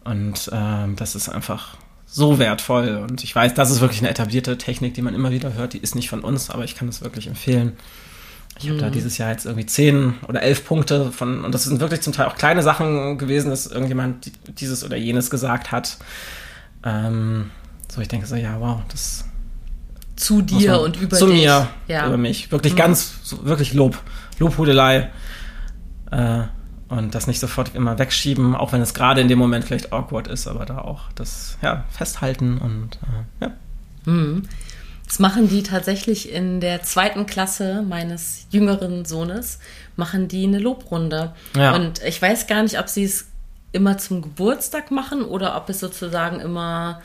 [0.04, 1.76] Und ähm, das ist einfach
[2.12, 3.06] so wertvoll.
[3.10, 5.74] Und ich weiß, das ist wirklich eine etablierte Technik, die man immer wieder hört.
[5.74, 7.74] Die ist nicht von uns, aber ich kann das wirklich empfehlen.
[8.58, 8.82] Ich habe mhm.
[8.82, 12.12] da dieses Jahr jetzt irgendwie zehn oder elf Punkte von, und das sind wirklich zum
[12.12, 15.98] Teil auch kleine Sachen gewesen, dass irgendjemand dieses oder jenes gesagt hat.
[16.84, 17.52] Ähm,
[17.88, 19.26] so, ich denke so, ja, wow, das.
[20.16, 21.36] Zu dir man, und über zu dich.
[21.36, 22.08] Zu mir, ja.
[22.08, 22.52] über mich.
[22.52, 22.78] Wirklich mhm.
[22.78, 23.98] ganz, so, wirklich Lob.
[24.40, 25.10] Lobhudelei.
[26.12, 26.44] Äh,
[26.90, 30.28] und das nicht sofort immer wegschieben, auch wenn es gerade in dem Moment vielleicht awkward
[30.28, 33.00] ist, aber da auch das ja, festhalten und
[33.42, 33.52] äh, ja.
[34.06, 34.44] Mhm.
[35.06, 39.60] Das machen die tatsächlich in der zweiten Klasse meines jüngeren Sohnes,
[39.96, 41.34] machen die eine Lobrunde.
[41.56, 41.74] Ja.
[41.74, 43.26] Und ich weiß gar nicht, ob sie es
[43.72, 47.02] immer zum Geburtstag machen oder ob es sozusagen immer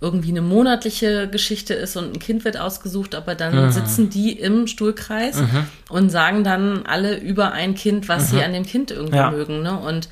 [0.00, 3.72] irgendwie eine monatliche Geschichte ist und ein Kind wird ausgesucht, aber dann mhm.
[3.72, 5.66] sitzen die im Stuhlkreis mhm.
[5.88, 8.36] und sagen dann alle über ein Kind, was mhm.
[8.36, 9.30] sie an dem Kind irgendwie ja.
[9.30, 9.62] mögen.
[9.62, 9.78] Ne?
[9.78, 10.08] Und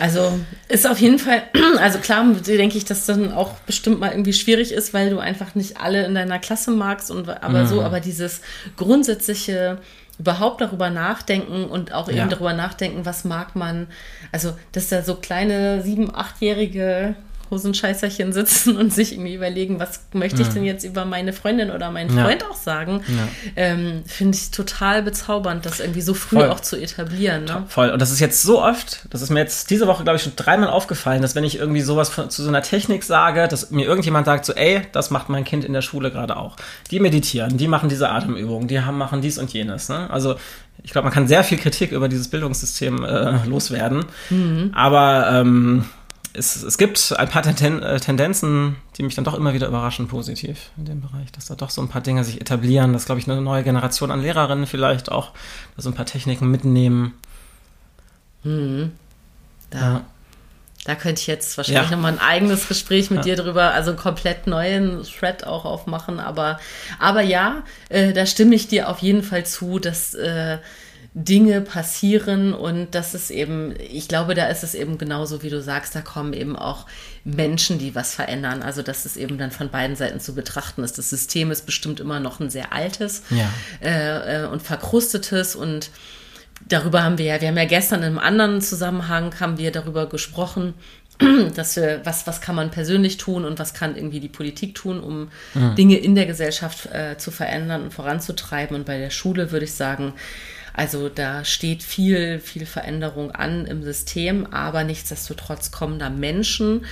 [0.00, 1.42] also ist auf jeden Fall,
[1.80, 5.54] also klar denke ich, dass dann auch bestimmt mal irgendwie schwierig ist, weil du einfach
[5.54, 7.82] nicht alle in deiner Klasse magst und aber so, mhm.
[7.82, 8.40] aber dieses
[8.76, 9.78] grundsätzliche
[10.18, 12.26] überhaupt darüber nachdenken und auch eben ja.
[12.26, 13.86] darüber nachdenken, was mag man.
[14.32, 17.14] Also, dass da so kleine sieben, achtjährige
[17.50, 21.90] Hosenscheißerchen sitzen und sich irgendwie überlegen, was möchte ich denn jetzt über meine Freundin oder
[21.90, 22.48] meinen Freund ja.
[22.48, 23.28] auch sagen, ja.
[23.56, 26.50] ähm, finde ich total bezaubernd, das irgendwie so früh Voll.
[26.50, 27.44] auch zu etablieren.
[27.44, 27.64] Ne?
[27.68, 27.90] Voll.
[27.90, 30.34] Und das ist jetzt so oft, das ist mir jetzt diese Woche, glaube ich, schon
[30.36, 33.86] dreimal aufgefallen, dass wenn ich irgendwie sowas von, zu so einer Technik sage, dass mir
[33.86, 36.56] irgendjemand sagt, so, ey, das macht mein Kind in der Schule gerade auch.
[36.90, 39.88] Die meditieren, die machen diese Atemübungen, die haben, machen dies und jenes.
[39.88, 40.10] Ne?
[40.10, 40.36] Also
[40.82, 44.04] ich glaube, man kann sehr viel Kritik über dieses Bildungssystem äh, loswerden.
[44.30, 44.70] Mhm.
[44.74, 45.84] Aber ähm,
[46.38, 50.08] es, es gibt ein paar Ten äh, Tendenzen, die mich dann doch immer wieder überraschen,
[50.08, 53.20] positiv in dem Bereich, dass da doch so ein paar Dinge sich etablieren, dass, glaube
[53.20, 55.32] ich, eine neue Generation an Lehrerinnen vielleicht auch
[55.76, 57.14] so ein paar Techniken mitnehmen.
[58.44, 58.92] Mhm.
[59.70, 60.04] Da, ja.
[60.84, 61.96] da könnte ich jetzt wahrscheinlich ja.
[61.96, 63.34] nochmal ein eigenes Gespräch mit ja.
[63.34, 66.58] dir drüber, also einen komplett neuen Thread auch aufmachen, aber,
[66.98, 70.58] aber ja, äh, da stimme ich dir auf jeden Fall zu, dass äh,
[71.24, 75.60] Dinge passieren und das ist eben, ich glaube, da ist es eben genauso, wie du
[75.60, 76.86] sagst, da kommen eben auch
[77.24, 78.62] Menschen, die was verändern.
[78.62, 80.96] Also, dass es eben dann von beiden Seiten zu betrachten ist.
[80.96, 83.50] Das System ist bestimmt immer noch ein sehr altes ja.
[83.82, 85.90] äh, äh und verkrustetes und
[86.68, 90.08] darüber haben wir ja, wir haben ja gestern in einem anderen Zusammenhang haben wir darüber
[90.08, 90.74] gesprochen,
[91.56, 95.00] dass wir, was, was kann man persönlich tun und was kann irgendwie die Politik tun,
[95.00, 95.74] um mhm.
[95.74, 98.76] Dinge in der Gesellschaft äh, zu verändern und voranzutreiben.
[98.76, 100.12] Und bei der Schule würde ich sagen,
[100.78, 106.86] also da steht viel, viel Veränderung an im System, aber nichtsdestotrotz kommen da Menschen,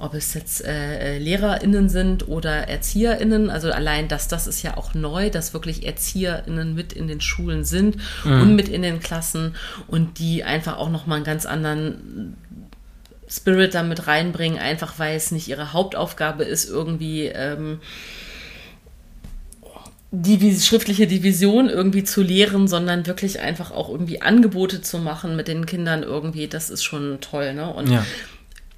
[0.00, 4.76] ob es jetzt äh, äh LehrerInnen sind oder ErzieherInnen, also allein das, das ist ja
[4.76, 8.40] auch neu, dass wirklich ErzieherInnen mit in den Schulen sind mhm.
[8.40, 9.54] und mit in den Klassen
[9.86, 12.36] und die einfach auch nochmal einen ganz anderen
[13.28, 17.78] Spirit damit reinbringen, einfach weil es nicht ihre Hauptaufgabe ist, irgendwie ähm,
[20.10, 25.48] die schriftliche Division irgendwie zu lehren, sondern wirklich einfach auch irgendwie Angebote zu machen mit
[25.48, 27.72] den Kindern irgendwie, das ist schon toll, ne?
[27.72, 28.06] Und ja.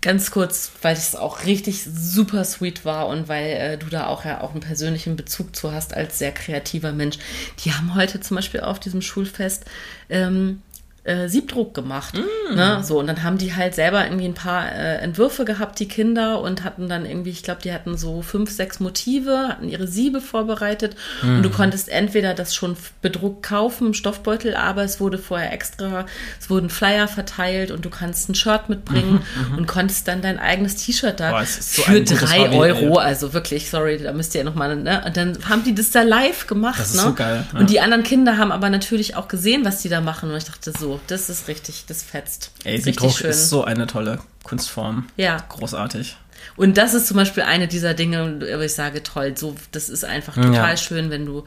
[0.00, 4.24] ganz kurz, weil es auch richtig super sweet war und weil äh, du da auch
[4.24, 7.18] ja auch einen persönlichen Bezug zu hast als sehr kreativer Mensch.
[7.64, 9.66] Die haben heute zum Beispiel auf diesem Schulfest
[10.08, 10.62] ähm,
[11.04, 12.14] äh, Siebdruck gemacht.
[12.14, 12.54] Mm.
[12.54, 12.80] Ne?
[12.82, 16.40] So, und dann haben die halt selber irgendwie ein paar äh, Entwürfe gehabt, die Kinder,
[16.40, 20.20] und hatten dann irgendwie, ich glaube, die hatten so fünf, sechs Motive, hatten ihre Siebe
[20.20, 20.96] vorbereitet.
[21.22, 21.36] Mm.
[21.36, 26.06] Und du konntest entweder das schon bedruckt kaufen Stoffbeutel, aber es wurde vorher extra,
[26.38, 29.58] es wurden Flyer verteilt und du kannst ein Shirt mitbringen mhm, mhm.
[29.58, 32.98] und konntest dann dein eigenes T-Shirt da Boah, so für drei Euro.
[32.98, 35.02] Also wirklich, sorry, da müsst ihr nochmal, ne?
[35.06, 37.02] Und dann haben die das da live gemacht, das ist ne?
[37.02, 37.58] So geil, ja.
[37.58, 40.30] Und die anderen Kinder haben aber natürlich auch gesehen, was die da machen.
[40.30, 42.50] Und ich dachte so, das ist richtig, das fetzt.
[42.64, 43.30] Ey, das Siebdruck schön.
[43.30, 45.06] ist so eine tolle Kunstform.
[45.16, 45.44] Ja.
[45.48, 46.16] Großartig.
[46.56, 50.04] Und das ist zum Beispiel eine dieser Dinge, wo ich sage, toll, so, das ist
[50.04, 50.76] einfach total ja.
[50.76, 51.44] schön, wenn du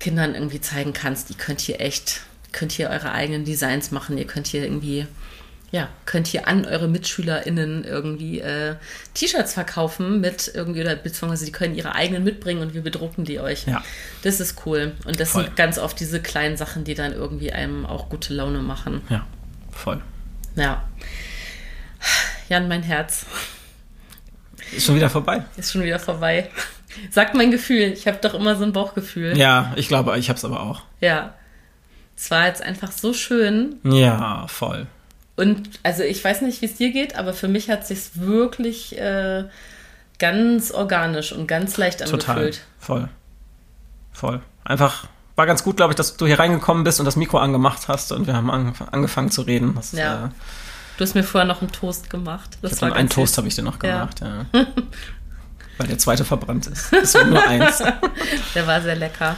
[0.00, 2.20] Kindern irgendwie zeigen kannst, ihr könnt hier echt,
[2.52, 5.06] könnt hier eure eigenen Designs machen, ihr könnt hier irgendwie
[5.72, 8.76] ja, könnt ihr an eure MitschülerInnen irgendwie äh,
[9.14, 13.40] T-Shirts verkaufen mit irgendwie, oder beziehungsweise die können ihre eigenen mitbringen und wir bedrucken die
[13.40, 13.66] euch.
[13.66, 13.82] Ja.
[14.22, 14.92] Das ist cool.
[15.04, 15.44] Und das Voll.
[15.44, 19.02] sind ganz oft diese kleinen Sachen, die dann irgendwie einem auch gute Laune machen.
[19.08, 19.26] Ja,
[19.70, 20.00] voll.
[20.54, 20.84] Ja.
[22.48, 23.26] Jan, mein Herz
[24.74, 25.44] Ist schon wieder vorbei.
[25.56, 26.48] ist schon wieder vorbei.
[27.10, 27.92] Sagt mein Gefühl.
[27.92, 29.36] Ich habe doch immer so ein Bauchgefühl.
[29.36, 30.82] Ja, ich glaube, ich hab's aber auch.
[31.00, 31.34] Ja.
[32.16, 33.76] Es war jetzt einfach so schön.
[33.84, 34.86] Ja, voll.
[35.36, 38.98] Und also ich weiß nicht, wie es dir geht, aber für mich hat sich wirklich
[38.98, 39.44] äh,
[40.18, 42.36] ganz organisch und ganz leicht Total.
[42.36, 42.62] angefühlt.
[42.78, 43.08] Voll.
[44.12, 44.40] Voll.
[44.64, 45.06] Einfach,
[45.36, 48.12] war ganz gut, glaube ich, dass du hier reingekommen bist und das Mikro angemacht hast
[48.12, 49.74] und wir haben an, angefangen zu reden.
[49.74, 50.26] Das, Ja.
[50.26, 50.28] Äh,
[50.98, 52.56] Du hast mir vorher noch einen Toast gemacht.
[52.62, 54.06] Das ich war einen Toast habe ich dir noch Ja.
[54.06, 54.46] gemacht, ja.
[55.76, 56.90] Weil der zweite verbrannt ist.
[56.90, 57.82] Es wird nur eins.
[58.54, 59.36] Der war sehr lecker.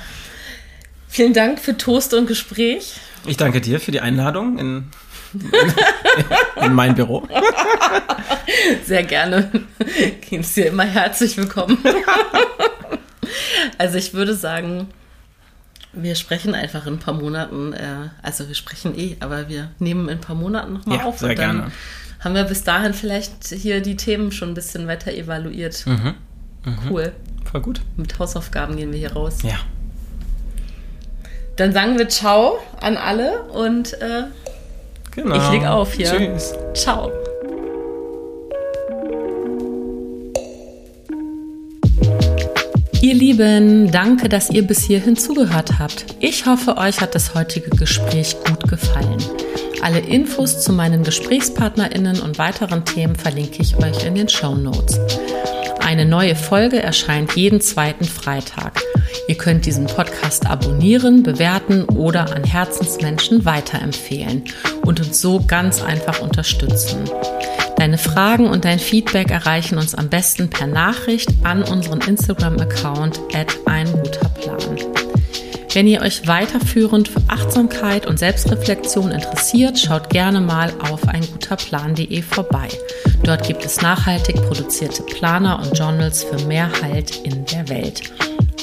[1.09, 3.01] Vielen Dank für Toast und Gespräch.
[3.27, 4.89] Ich danke dir für die Einladung in,
[5.35, 7.27] in, in mein Büro.
[8.85, 9.51] Sehr gerne.
[10.29, 11.79] Gehst dir immer herzlich willkommen.
[13.77, 14.89] Also ich würde sagen,
[15.93, 20.09] wir sprechen einfach in ein paar Monaten, äh, also wir sprechen eh, aber wir nehmen
[20.09, 21.73] in ein paar Monaten nochmal Ja, auf sehr und dann gerne.
[22.21, 25.85] haben wir bis dahin vielleicht hier die Themen schon ein bisschen weiter evaluiert.
[25.87, 26.15] Mhm.
[26.91, 27.13] Cool.
[27.51, 27.81] Voll gut.
[27.97, 29.39] Mit Hausaufgaben gehen wir hier raus.
[29.43, 29.57] Ja.
[31.57, 34.25] Dann sagen wir Ciao an alle und äh,
[35.15, 35.37] Genau.
[35.37, 36.11] Ich leg auf hier.
[36.11, 36.55] Tschüss.
[36.75, 37.11] Ciao.
[43.01, 46.05] Ihr Lieben, danke, dass ihr bis hierhin zugehört habt.
[46.19, 49.19] Ich hoffe, euch hat das heutige Gespräch gut gefallen.
[49.83, 54.99] Alle Infos zu meinen GesprächspartnerInnen und weiteren Themen verlinke ich euch in den Show Notes.
[55.81, 58.83] Eine neue Folge erscheint jeden zweiten Freitag.
[59.27, 64.45] Ihr könnt diesen Podcast abonnieren, bewerten oder an Herzensmenschen weiterempfehlen
[64.85, 67.05] und uns so ganz einfach unterstützen.
[67.77, 73.57] Deine Fragen und dein Feedback erreichen uns am besten per Nachricht an unseren Instagram-Account at
[73.67, 74.88] ein guter Plan.
[75.79, 82.67] Wenn ihr euch weiterführend für Achtsamkeit und Selbstreflexion interessiert, schaut gerne mal auf einguterplan.de vorbei.
[83.23, 88.13] Dort gibt es nachhaltig produzierte Planer und Journals für mehr Halt in der Welt.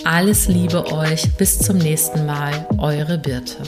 [0.03, 3.59] Alles Liebe euch, bis zum nächsten Mal, eure Birte.